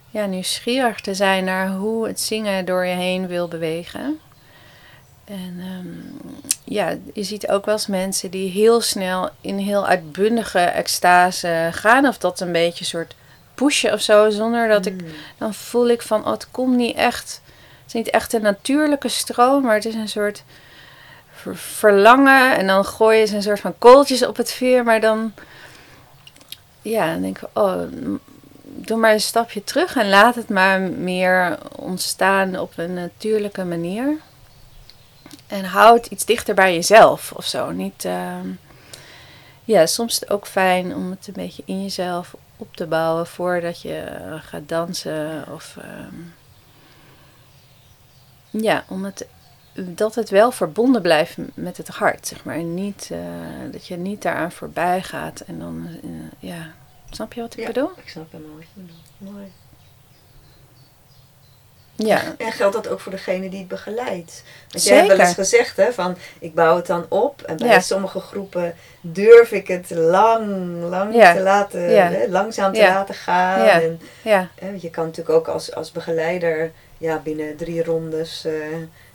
[0.10, 4.20] ja, nieuwsgierig te zijn naar hoe het zingen door je heen wil bewegen.
[5.26, 6.20] En um,
[6.64, 12.08] ja, je ziet ook wel eens mensen die heel snel in heel uitbundige extase gaan.
[12.08, 13.16] Of dat een beetje een soort
[13.56, 14.30] pushen of zo.
[14.30, 15.08] Zonder dat ik, mm.
[15.38, 17.42] dan voel ik van, oh, het komt niet echt
[17.86, 20.44] het is niet echt een natuurlijke stroom, maar het is een soort
[21.54, 22.58] verlangen.
[22.58, 24.84] En dan gooien ze een soort van kooltjes op het vuur.
[24.84, 25.34] Maar dan,
[26.82, 27.82] ja, dan denk ik, oh,
[28.64, 34.18] doe maar een stapje terug en laat het maar meer ontstaan op een natuurlijke manier.
[35.48, 37.72] En houd iets dichter bij jezelf of zo.
[37.72, 38.48] Niet, ehm,
[39.64, 43.28] ja, soms is het ook fijn om het een beetje in jezelf op te bouwen
[43.28, 44.04] voordat je
[44.42, 45.78] gaat dansen of.
[45.82, 46.16] Ehm,
[48.62, 49.28] ja, om het,
[49.74, 52.56] dat het wel verbonden blijft met het hart, zeg maar.
[52.56, 53.20] En niet, uh,
[53.72, 56.74] dat je niet daaraan voorbij gaat en dan, uh, ja.
[57.10, 57.92] Snap je wat ik ja, bedoel?
[58.04, 59.00] ik snap je bedoelt.
[59.18, 59.52] Mooi.
[61.96, 62.22] Ja.
[62.38, 64.44] En geldt dat ook voor degene die het begeleidt?
[64.70, 67.42] Want jij hebt wel eens gezegd, hè, van ik bouw het dan op.
[67.42, 73.16] En bij sommige groepen durf ik het lang, lang te laten, hè, langzaam te laten
[73.16, 73.68] gaan.
[73.68, 76.72] En, hè, je kan natuurlijk ook als, als begeleider
[77.06, 78.54] ja, binnen drie rondes uh,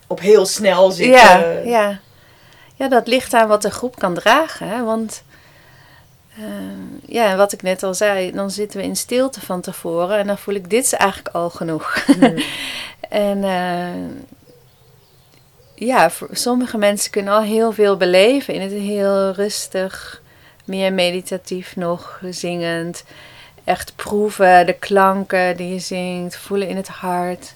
[0.06, 1.20] op heel snel zitten.
[1.20, 2.00] Ja, ja.
[2.74, 4.68] ja, dat ligt aan wat de groep kan dragen.
[4.68, 4.84] Hè?
[4.84, 5.22] Want
[6.38, 6.44] uh,
[7.06, 10.38] ja, wat ik net al zei, dan zitten we in stilte van tevoren en dan
[10.38, 12.04] voel ik dit is eigenlijk al genoeg.
[12.04, 12.42] Hmm.
[13.26, 14.10] en uh,
[15.74, 20.22] ja, voor sommige mensen kunnen al heel veel beleven in het heel rustig,
[20.64, 23.04] meer meditatief nog, zingend.
[23.64, 27.54] Echt proeven de klanken die je zingt, voelen in het hart.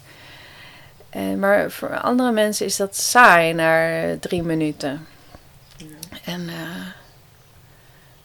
[1.17, 5.07] Uh, maar voor andere mensen is dat saai na drie minuten.
[5.77, 5.87] Ja.
[6.25, 6.87] En uh,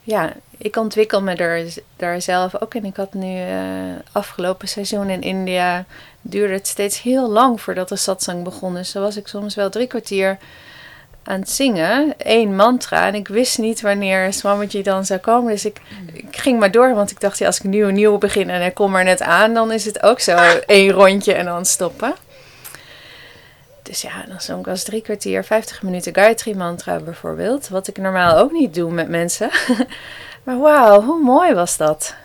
[0.02, 1.64] ja, ik ontwikkel me daar,
[1.96, 2.86] daar zelf ook in.
[2.86, 3.56] Ik had nu uh,
[4.12, 5.86] afgelopen seizoen in India,
[6.22, 8.74] duurde het steeds heel lang voordat de satsang begon.
[8.74, 10.38] Dus dan was ik soms wel drie kwartier
[11.24, 13.08] aan het zingen, één mantra.
[13.08, 15.52] En ik wist niet wanneer Swamiji dan zou komen.
[15.52, 15.82] Dus ik,
[16.14, 18.72] ik ging maar door, want ik dacht, ja, als ik nieuw nieuw begin en hij
[18.72, 22.14] komt er net aan, dan is het ook zo één rondje en dan stoppen.
[23.90, 27.68] Dus ja, dan zong ik als drie kwartier, 50 minuten Gayatri mantra bijvoorbeeld.
[27.68, 29.50] Wat ik normaal ook niet doe met mensen.
[30.44, 32.16] maar wauw, hoe mooi was dat.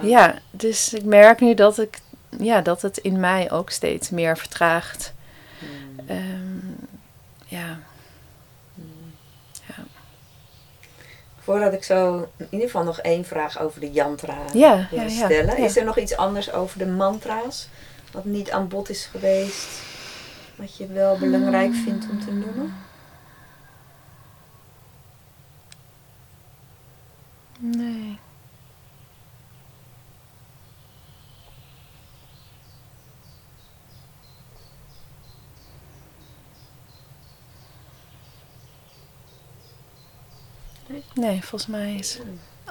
[0.00, 2.00] Ja, dus ik merk nu dat, ik,
[2.38, 5.12] ja, dat het in mij ook steeds meer vertraagt.
[6.10, 6.76] Um,
[7.44, 7.78] ja.
[9.66, 9.84] ja.
[11.40, 15.58] Voordat ik zo in ieder geval nog één vraag over de yantra ja, wil stellen.
[15.58, 17.68] Is er nog iets anders over de mantra's?
[18.12, 19.86] Wat niet aan bod is geweest?
[20.58, 22.74] Wat je wel belangrijk vindt om te noemen?
[27.58, 28.18] Nee.
[41.14, 42.18] Nee, volgens mij is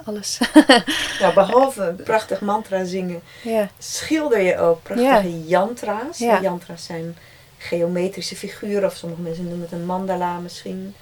[0.04, 0.38] alles.
[1.20, 3.68] ja, behalve prachtig mantra zingen, ja.
[3.78, 6.18] schilder je ook prachtige yantra's.
[6.18, 6.40] Ja.
[6.40, 7.16] Yantra's zijn
[7.58, 10.94] geometrische figuren, of sommige mensen noemen het een mandala misschien.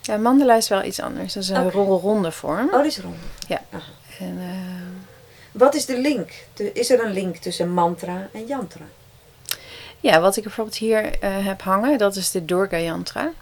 [0.00, 1.32] Ja, mandala is wel iets anders.
[1.32, 1.82] Dat is een okay.
[1.82, 2.68] ronde vorm.
[2.72, 3.16] Oh, die is ronde.
[3.48, 3.60] Ja.
[4.18, 4.46] En, uh...
[5.52, 6.30] Wat is de link?
[6.72, 8.84] Is er een link tussen mantra en yantra?
[10.00, 13.32] Ja, wat ik bijvoorbeeld hier uh, heb hangen, dat is de Durga yantra.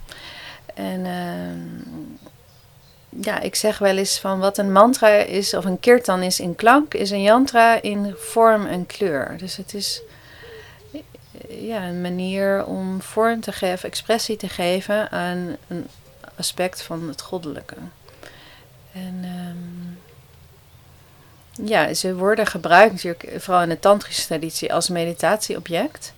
[0.75, 6.23] En uh, ja, ik zeg wel eens van wat een mantra is, of een kirtan
[6.23, 9.35] is in klank, is een yantra in vorm en kleur.
[9.39, 10.03] Dus het is
[11.49, 15.87] ja, een manier om vorm te geven, expressie te geven aan een
[16.37, 17.77] aspect van het goddelijke.
[18.93, 19.99] En um,
[21.67, 26.15] ja, ze worden gebruikt natuurlijk vooral in de tantrische traditie als meditatieobject.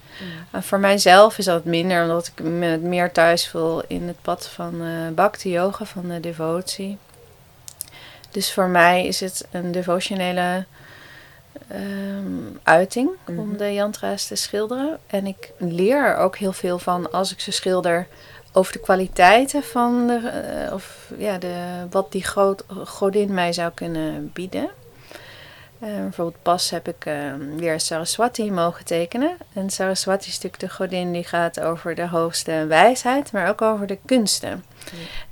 [0.50, 4.48] En voor mijzelf is dat minder, omdat ik me meer thuis voel in het pad
[4.48, 6.98] van uh, bhakti yoga, van de devotie.
[8.30, 10.64] Dus voor mij is het een devotionele
[11.72, 13.56] um, uiting om mhm.
[13.56, 14.98] de yantra's te schilderen.
[15.06, 18.06] En ik leer er ook heel veel van als ik ze schilder
[18.52, 20.20] over de kwaliteiten van de,
[20.66, 24.70] uh, of ja, de, wat die god, godin mij zou kunnen bieden.
[25.82, 27.14] Uh, bijvoorbeeld pas heb ik uh,
[27.56, 29.36] weer Saraswati mogen tekenen.
[29.52, 33.86] En Saraswati is natuurlijk de godin die gaat over de hoogste wijsheid, maar ook over
[33.86, 34.64] de kunsten.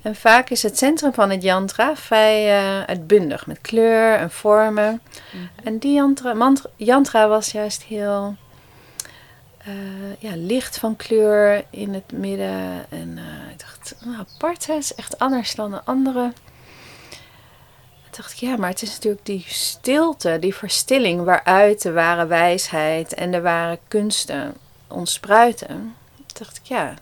[0.03, 5.03] En vaak is het centrum van het yantra vrij uh, uitbundig met kleur en vormen.
[5.33, 5.49] Mm.
[5.65, 8.37] En die yantra, mantra, yantra was juist heel
[10.19, 12.87] ja, licht van kleur in het midden.
[12.89, 13.19] En
[13.51, 16.33] ik dacht, nou, apart, het is echt anders dan de andere
[18.17, 23.15] dacht ik, ja, maar het is natuurlijk die stilte, die verstilling waaruit de ware wijsheid
[23.15, 24.55] en de ware kunsten
[24.89, 25.95] ontspruiten.
[26.17, 26.95] Toen dacht ik, ja,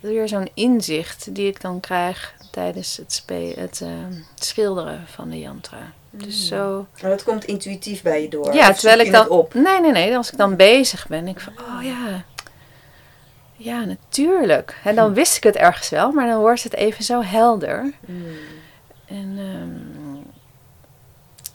[0.00, 3.22] weer zo'n inzicht die ik dan krijg tijdens het,
[3.56, 3.88] het uh,
[4.34, 5.92] schilderen van de yantra.
[6.10, 6.86] Dus zo.
[7.02, 8.54] Maar dat komt intuïtief bij je door.
[8.54, 9.28] Ja, terwijl ik dan.
[9.28, 9.54] Op?
[9.54, 10.16] Nee, nee, nee.
[10.16, 12.24] Als ik dan bezig ben, ik van, oh ja.
[13.56, 14.80] Ja, natuurlijk.
[14.84, 17.92] En dan wist ik het ergens wel, maar dan wordt het even zo helder.
[18.06, 18.24] Mm.
[19.06, 20.26] En um,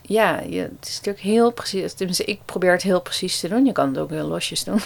[0.02, 1.94] ja, je, het is natuurlijk heel precies.
[1.94, 3.66] Tenminste, ik probeer het heel precies te doen.
[3.66, 4.82] Je kan het ook heel losjes doen.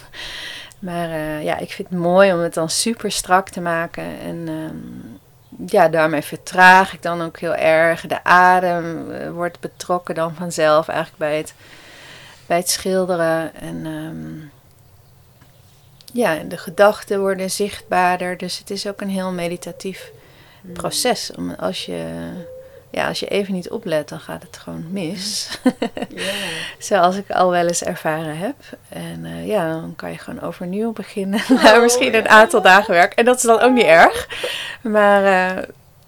[0.79, 4.19] Maar uh, ja, ik vind het mooi om het dan super strak te maken.
[4.19, 5.19] En um,
[5.65, 8.07] ja, daarmee vertraag ik dan ook heel erg.
[8.07, 11.53] De adem uh, wordt betrokken dan vanzelf eigenlijk bij het,
[12.45, 13.55] bij het schilderen.
[13.55, 14.51] En um,
[16.13, 18.37] ja, de gedachten worden zichtbaarder.
[18.37, 20.11] Dus het is ook een heel meditatief
[20.61, 20.73] hmm.
[20.73, 21.31] proces.
[21.35, 22.31] Om, als je
[22.91, 25.49] ja, als je even niet oplet, dan gaat het gewoon mis.
[26.09, 26.33] Yeah.
[26.79, 28.55] Zoals ik al wel eens ervaren heb.
[28.89, 31.41] En uh, ja, dan kan je gewoon overnieuw beginnen.
[31.49, 33.13] Oh, misschien een aantal dagen werk.
[33.13, 34.27] En dat is dan ook niet erg.
[34.81, 35.63] Maar uh,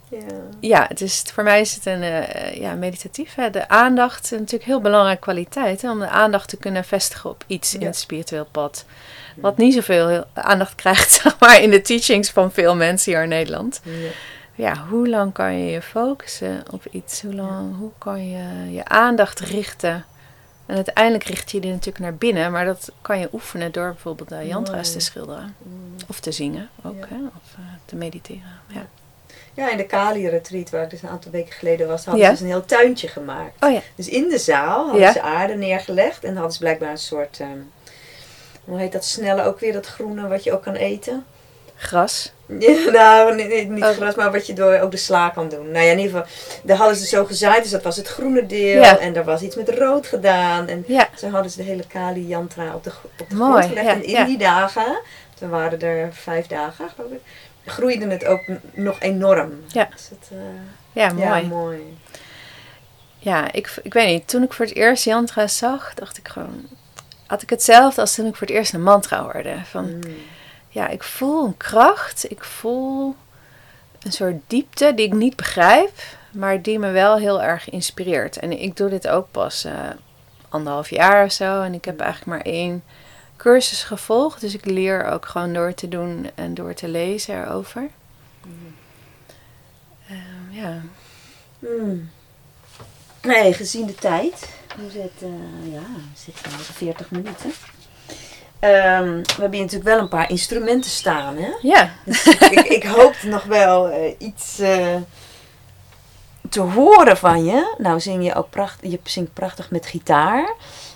[0.09, 0.29] yeah.
[0.59, 3.35] ja, het is, voor mij is het een uh, ja, meditatief.
[3.35, 3.49] Hè.
[3.49, 5.81] De aandacht is natuurlijk heel belangrijke kwaliteit.
[5.81, 8.85] Hè, om de aandacht te kunnen vestigen op iets in het spiritueel pad.
[9.35, 13.29] Wat niet zoveel aandacht krijgt, zeg maar, in de teachings van veel mensen hier in
[13.29, 13.81] Nederland
[14.61, 17.21] ja, hoe lang kan je je focussen op iets?
[17.21, 20.05] Hoe, lang, hoe kan je je aandacht richten?
[20.65, 24.29] En uiteindelijk richt je die natuurlijk naar binnen, maar dat kan je oefenen door bijvoorbeeld
[24.29, 25.55] de yantra's te schilderen.
[25.57, 25.95] Mm.
[26.07, 27.15] Of te zingen ook, hè?
[27.15, 28.59] of uh, te mediteren.
[28.67, 28.85] Ja.
[29.53, 32.31] Ja, in de Kali Retreat, waar ik dus een aantal weken geleden was, hadden ze
[32.31, 33.63] dus een heel tuintje gemaakt.
[33.63, 33.81] Oh, ja.
[33.95, 37.71] Dus in de zaal hadden ze aarde neergelegd en hadden ze blijkbaar een soort, um,
[38.63, 41.25] hoe heet dat snelle ook weer, dat groene wat je ook kan eten?
[41.81, 42.31] Gras.
[42.59, 43.89] Ja, nou, nee, niet Oh.
[43.89, 45.71] gras, maar wat je door ook de sla kan doen.
[45.71, 46.27] Nou ja, in ieder geval,
[46.63, 48.81] daar hadden ze zo gezaaid, dus dat was het groene deel.
[48.81, 48.97] Ja.
[48.99, 50.67] En er was iets met rood gedaan.
[50.67, 53.65] En Ja, zo hadden ze de hele Kali Yantra op de, op de Mooi, grond
[53.65, 53.85] gelegd.
[53.87, 54.99] ja, en in die dagen,
[55.39, 57.19] toen waren er vijf dagen geloof ik,
[57.65, 58.41] groeide het ook
[58.73, 59.51] nog enorm.
[59.67, 59.87] Ja.
[59.93, 60.37] Dus het, eh,
[60.91, 61.25] ja mooi.
[61.27, 61.95] Ja, Ja, mooi.
[63.51, 64.27] ik, ik weet niet.
[64.27, 66.65] Toen ik voor het eerst Yantra zag, dacht ik gewoon...
[67.27, 69.55] Had ik hetzelfde als toen ik voor het eerst een mantra hoorde.
[69.69, 70.01] Van, Mm.
[70.71, 72.31] Ja, ik voel een kracht.
[72.31, 73.15] Ik voel
[73.99, 75.91] een soort diepte die ik niet begrijp.
[76.31, 78.37] Maar die me wel heel erg inspireert.
[78.37, 79.73] En ik doe dit ook pas eh,
[80.49, 81.61] anderhalf jaar of zo.
[81.61, 82.83] En ik heb eigenlijk maar één
[83.37, 84.41] cursus gevolgd.
[84.41, 87.89] Dus ik leer ook gewoon door te doen en door te lezen erover.
[90.07, 90.81] Ehm, ja.
[91.59, 92.09] Mm.
[93.21, 94.49] Nee, gezien de tijd.
[94.75, 95.39] We zitten,
[95.71, 97.51] ja, we zitten al 40 minuten.
[98.61, 101.49] Ehm, we hebben hier natuurlijk wel een paar instrumenten staan, hè?
[101.61, 104.95] ja, Dus ik, hoop nog wel eh, iets eh,
[106.49, 107.75] te horen van je.
[107.77, 110.53] Nou zing je ook prachtig, je zingt prachtig met gitaar.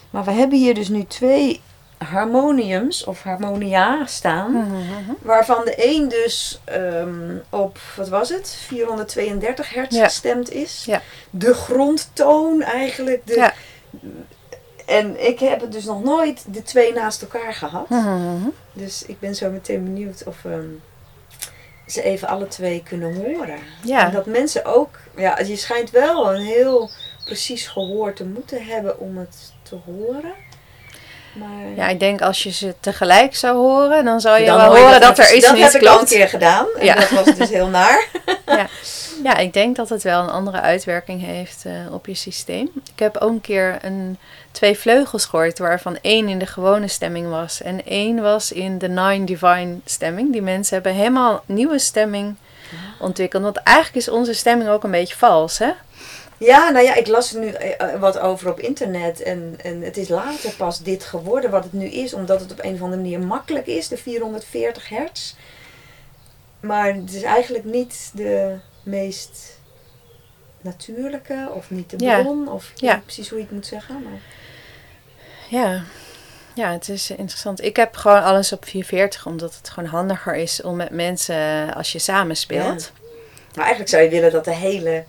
[0.09, 1.61] Maar we hebben hier dus nu twee
[1.97, 4.67] harmoniums of harmonia staan.
[5.21, 8.57] Waarvan de een dus ehm, op, wat was het?
[8.67, 10.03] 432 hertz Ja.
[10.03, 10.83] gestemd is.
[10.85, 11.01] Ja.
[11.29, 13.27] De grondtoon eigenlijk.
[13.27, 13.53] De, Ja.
[14.85, 17.89] En ik heb het dus nog nooit de twee naast elkaar gehad.
[17.89, 18.47] Mhm.
[18.73, 20.69] Dus ik ben zo meteen benieuwd of ehm,
[21.87, 23.59] ze even alle twee kunnen horen.
[23.83, 24.05] Ja.
[24.05, 26.89] En dat mensen ook, ja, je schijnt wel een heel
[27.25, 30.33] precies gehoor te moeten hebben om het te horen.
[31.35, 34.65] Maar ja, ik denk als je ze tegelijk zou horen, dan zou je dan wel
[34.65, 36.11] hoor je horen dat, er iets dat niet heb ik al een klopt.
[36.11, 36.65] keer gedaan.
[36.79, 36.95] En Ja.
[36.95, 38.05] dat was dus heel naar.
[39.23, 42.69] Ja, ik denk dat het wel een andere uitwerking heeft eh, op je systeem.
[42.93, 44.17] Ik heb ook een keer een,
[44.51, 48.87] twee vleugels gehoord, waarvan één in de gewone stemming was en één was in de
[48.87, 50.31] Nine Divine stemming.
[50.31, 52.35] Die mensen hebben helemaal nieuwe stemming
[52.99, 53.43] ontwikkeld.
[53.43, 55.69] Want eigenlijk is onze stemming ook een beetje vals, hè?
[56.37, 59.21] Ja, nou ja, ik las er nu eh, eh, wat over op internet.
[59.21, 62.13] En, en het is later pas dit geworden wat het nu is.
[62.13, 65.33] Omdat het op een of andere manier makkelijk is, de 440 hertz.
[66.59, 69.59] Maar het is eigenlijk niet de meest
[70.61, 71.49] natuurlijke.
[71.53, 72.21] Of niet de Ja.
[72.21, 72.47] bron.
[72.51, 72.93] Of Ja.
[72.93, 74.03] niet precies hoe je het moet zeggen.
[74.03, 74.19] Maar...
[75.49, 75.83] Ja.
[76.53, 77.63] Ja, het is interessant.
[77.63, 81.75] Ik heb gewoon alles op 440, omdat het gewoon handiger is om met mensen, eh,
[81.75, 82.91] als je samen speelt.
[83.53, 85.03] Maar eigenlijk zou je willen dat de hele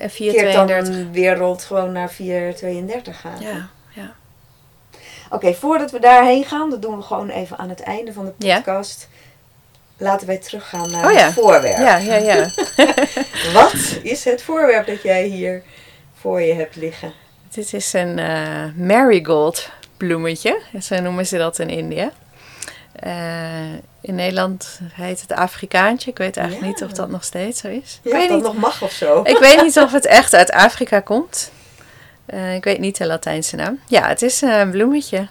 [0.00, 0.94] En keert dan 432.
[0.94, 3.40] een wereld gewoon naar 432 gaat.
[3.40, 4.12] Ja, ja.
[5.30, 8.46] Oké, voordat we daarheen gaan, dat doen we gewoon even aan het einde van de
[8.46, 8.56] Ja.
[8.56, 9.08] podcast.
[9.96, 11.24] Laten wij teruggaan naar Oh ja.
[11.24, 11.78] het voorwerp.
[11.78, 12.48] Ja, ja, ja.
[13.54, 15.62] Wat is het voorwerp dat jij hier
[16.20, 17.12] voor je hebt liggen?
[17.50, 20.60] Dit is een eh, marigold bloemetje.
[20.80, 22.10] Zo noemen ze dat in India.
[22.92, 23.12] Eh,
[24.02, 26.10] in Nederland heet het Afrikaantje.
[26.10, 26.72] Ik weet eigenlijk Ja.
[26.72, 28.00] niet of dat nog steeds zo is.
[28.02, 29.20] Ja, ik, of weet dat niet, nog mag of zo.
[29.24, 31.50] ik weet niet of het echt uit Afrika komt.
[32.26, 33.78] Eh, ik weet niet de Latijnse naam.
[33.86, 35.28] Ja, het is een bloemetje.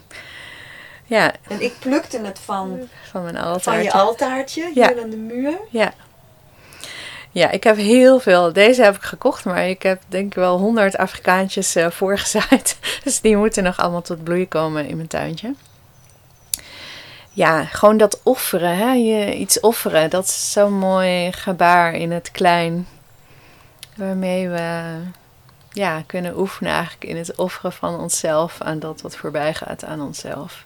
[1.05, 2.79] Ja, En ik plukte het van,
[3.11, 3.83] van mijn van altaartje.
[3.83, 4.87] je altaartje Ja.
[4.87, 5.57] hier aan de muur.
[5.69, 5.93] Ja.
[7.31, 8.53] Ja, ik heb heel veel.
[8.53, 12.77] Deze heb ik gekocht, maar ik heb denk ik wel honderd Afrikaantjes eh, voorgezaaid.
[13.03, 15.53] Dus die moeten nog allemaal tot bloei komen in mijn tuintje.
[17.31, 18.91] Ja, gewoon dat offeren, hè?
[18.91, 22.87] Je iets offeren, dat is zo'n mooi gebaar in het klein.
[23.95, 24.97] Waarmee we
[25.71, 30.01] ja, kunnen oefenen eigenlijk in het offeren van onszelf aan dat wat voorbij gaat aan
[30.01, 30.65] onszelf.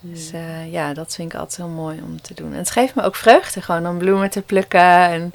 [0.00, 2.52] Dus eh, ja, dat vind ik altijd heel mooi om te doen.
[2.52, 4.80] En het geeft me ook vreugde gewoon om bloemen te plukken.
[4.80, 5.34] En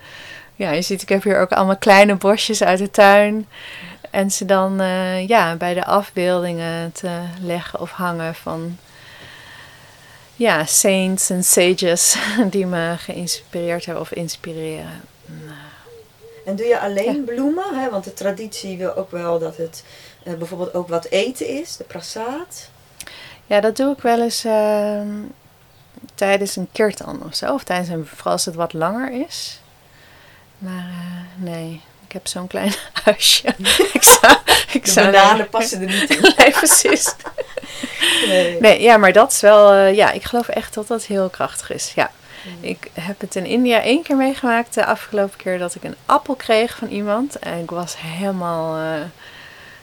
[0.55, 3.47] ja, je ziet, ik heb hier ook allemaal kleine bosjes uit de tuin.
[4.09, 8.77] En ze dan eh, ja, bij de afbeeldingen te leggen of hangen van
[10.40, 12.18] ja, saints en sages
[12.52, 15.02] die me geïnspireerd hebben of inspireren.
[16.46, 17.80] En doe je alleen bloemen?
[17.80, 17.90] Hè?
[17.90, 19.84] Want de traditie wil ook wel dat het
[20.24, 22.70] eh, bijvoorbeeld ook wat eten is, de prasaat.
[23.46, 25.10] Ja, dat doe ik wel eens ehm,
[26.16, 27.54] tijdens een kirtan of zo.
[27.54, 29.62] Of tijdens een, vooral als het wat langer is.
[30.58, 33.47] Maar eh, nee, ik heb zo'n klein huisje.
[33.93, 34.34] ik zou,
[34.72, 36.34] ik De zou bananen passen er niet in.
[36.38, 37.14] Nee, precies.
[38.28, 38.60] Nee.
[38.60, 39.72] Nee, ja, maar dat is wel...
[39.74, 41.91] eh, ja, ik geloof echt dat dat heel krachtig is.
[41.95, 42.12] Ja.
[42.45, 42.57] Mm.
[42.64, 44.74] Ik heb het in India één keer meegemaakt.
[44.74, 47.39] De afgelopen keer dat ik een appel kreeg van iemand.
[47.39, 49.01] En ik was helemaal eh,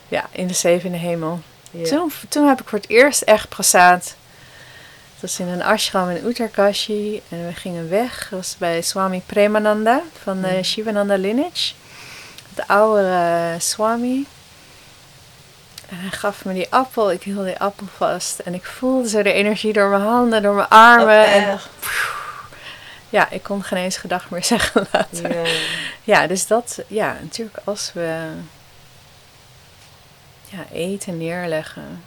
[0.07, 1.39] ja, in de zevende hemel.
[1.83, 4.15] Toen, toen heb ik voor het eerst echt prasaat.
[5.13, 7.21] Het was in een ashram in Uttarkashi.
[7.29, 8.27] En we gingen weg.
[8.29, 10.63] Dat was bij Swami Premananda van de Mhm.
[10.63, 11.73] Shivananda lineage.
[12.57, 14.27] De oude eh, Swami.
[15.89, 17.11] En hij gaf me die appel.
[17.11, 18.39] Ik hield die appel vast.
[18.39, 21.23] En ik voelde zo de energie door mijn handen, door mijn armen.
[21.23, 21.59] Oh, en?
[23.09, 25.35] Ja, ik kon geen eens gedag meer zeggen later.
[25.35, 25.51] Ja.
[26.03, 28.25] Ja, dus dat, ja, natuurlijk als we
[30.49, 32.03] ja, eten neerleggen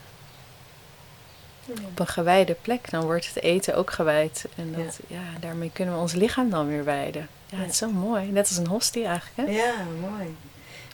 [1.68, 4.44] op een gewijde plek, dan wordt het eten ook gewijd.
[4.56, 5.22] En dat, ja.
[5.40, 7.28] daarmee kunnen we ons lichaam dan weer wijden.
[7.46, 7.62] Ja, Ja.
[7.62, 8.26] het is zo mooi.
[8.30, 9.56] Net als een hostie eigenlijk, hè?
[9.56, 9.74] Ja,
[10.10, 10.36] mooi.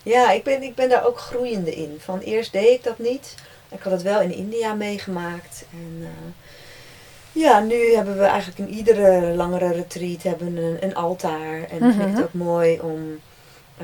[0.03, 1.97] Ja, ik ben, ik ben daar ook groeiende in.
[1.99, 3.35] Van eerst deed ik dat niet.
[3.69, 5.65] Ik had het wel in India meegemaakt.
[5.71, 6.07] En eh,
[7.41, 11.55] ja, nu hebben we eigenlijk in iedere langere retreat hebben een, een altaar.
[11.63, 12.09] En ik vind Mhm.
[12.15, 13.19] het ook mooi om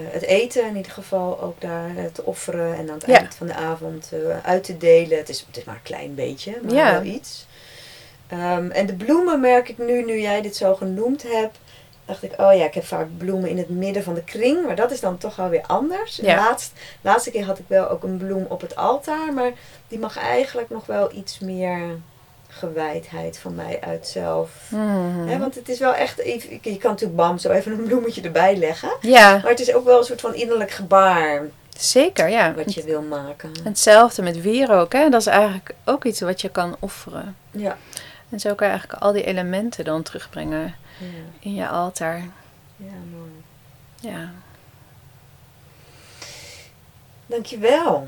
[0.02, 2.74] het eten in ieder geval ook daar eh, te offeren.
[2.76, 3.18] En aan het Ja.
[3.20, 5.18] eind van de avond eh, uit te delen.
[5.18, 6.92] Het is, het is maar een klein beetje, maar Ja.
[6.92, 7.46] wel iets.
[8.28, 11.58] Ehm, en de bloemen merk ik nu, nu jij dit zo genoemd hebt
[12.06, 14.76] dacht ik, oh ja, ik heb vaak bloemen in het midden van de kring, maar
[14.76, 16.16] dat is dan toch alweer anders.
[16.16, 16.36] Ja.
[16.36, 16.72] Laatst,
[17.02, 19.52] laatste keer had ik wel ook een bloem op het altaar, maar
[19.88, 21.80] die mag eigenlijk nog wel iets meer
[22.58, 24.50] gewijdheid van mij uit zelf.
[24.70, 25.40] Mhm.
[25.40, 26.18] Want het is wel echt,
[26.62, 29.86] je kan natuurlijk bam zo even een bloemetje erbij leggen, Ja, maar het is ook
[29.86, 31.42] wel een soort van innerlijk gebaar
[31.78, 32.54] zeker, ja.
[32.54, 33.52] wat je wil maken.
[33.64, 35.10] Hetzelfde met wierook, hè?
[35.10, 37.36] Dat is eigenlijk ook iets wat je kan offeren.
[37.52, 37.78] Ja.
[38.30, 41.06] En zo kan je eigenlijk al die elementen dan terugbrengen Ja,
[41.40, 42.18] in je altaar.
[42.78, 43.32] ja mooi.
[44.14, 44.30] Ja,
[47.26, 48.08] Dankjewel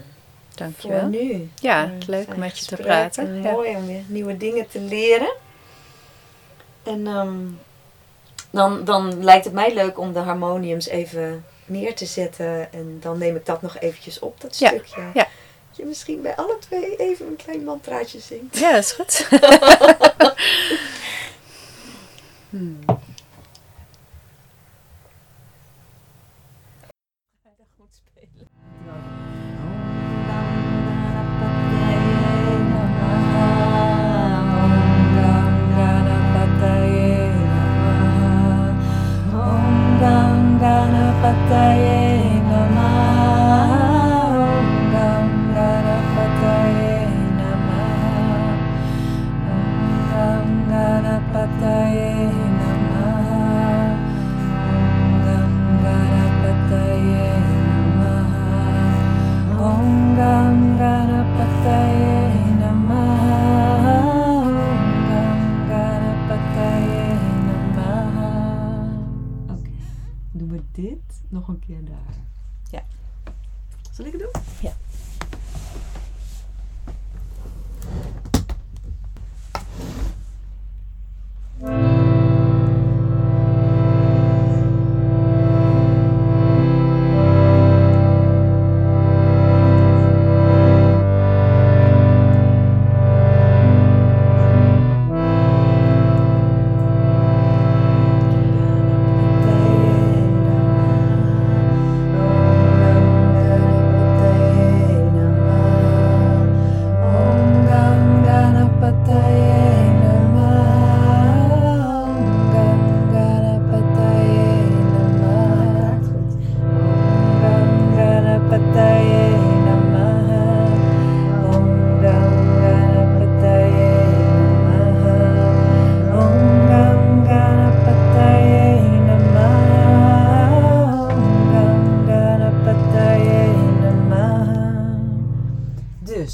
[0.57, 1.07] voor dankjewel.
[1.07, 1.49] nu.
[1.59, 3.27] Ja, Voor leuk om met je te praten.
[3.27, 3.51] en Ja.
[3.51, 5.33] Mooi om weer nieuwe dingen te leren.
[6.83, 7.35] En ehm,
[8.49, 12.73] dan, dan lijkt het mij leuk om de harmoniums even neer te zetten.
[12.73, 15.01] En dan neem ik dat nog eventjes op, dat Ja, stukje.
[15.13, 15.27] ja.
[15.67, 18.57] Dat je misschien bij alle twee even een klein mantraatje zingt.
[18.59, 19.27] Ja, dat is goed.
[22.49, 22.79] Hmm.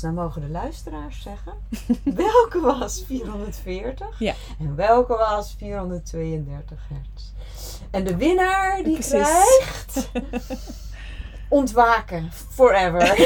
[0.01, 1.53] Dus, dan mogen de luisteraars zeggen
[2.03, 4.33] welke was 440 Ja.
[4.59, 7.31] en welke was 432 hertz.
[7.91, 9.11] En de winnaar die Precies.
[9.11, 10.11] krijgt
[11.49, 13.17] ontwaken forever.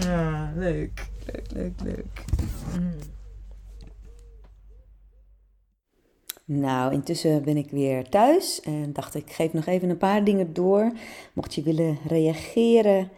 [0.00, 1.10] ja, leuk.
[1.26, 2.24] Leuk, leuk, leuk.
[6.60, 10.52] Nou, intussen ben ik weer thuis en dacht ik geef nog even een paar dingen
[10.52, 10.92] door.
[11.32, 13.10] Mocht je willen reageren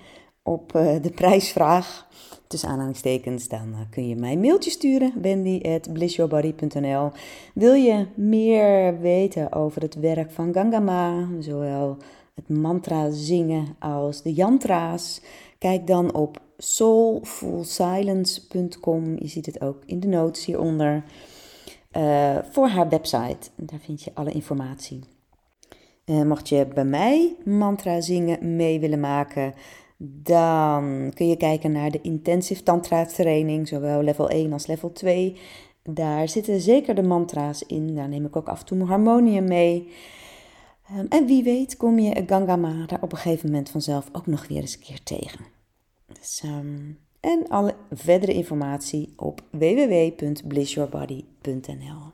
[0.43, 2.07] op eh, de prijsvraag,
[2.47, 7.11] tussen aanhalingstekens, dan eh, kun je mij een mailtje sturen, wendy.blissyourbody.nl.
[7.55, 11.97] Wil je meer weten over het werk van Gangama, zowel
[12.35, 15.20] het mantra zingen als de yantra's?
[15.59, 19.18] Kijk dan op soulfulsilence.com.
[19.18, 21.05] Je ziet het ook in de notes hieronder.
[21.95, 23.51] Eh, voor haar website.
[23.57, 25.01] Daar vind je alle informatie.
[26.05, 29.55] Eh, mocht je bij mij mantra zingen mee willen maken,
[29.99, 35.37] dan kun je kijken naar de intensive tantra training, zowel level 1 als level 2.
[35.83, 37.95] Daar zitten zeker de mantra's in.
[37.95, 39.89] Daar neem ik ook af en toe mijn harmonium mee.
[40.89, 44.47] Ehm, en wie weet kom je Gangama daar op een gegeven moment vanzelf ook nog
[44.49, 45.45] weer eens een keer tegen.
[46.07, 46.93] Dus, ehm,
[47.25, 52.14] en alle verdere informatie op www.blissyourbody.nl.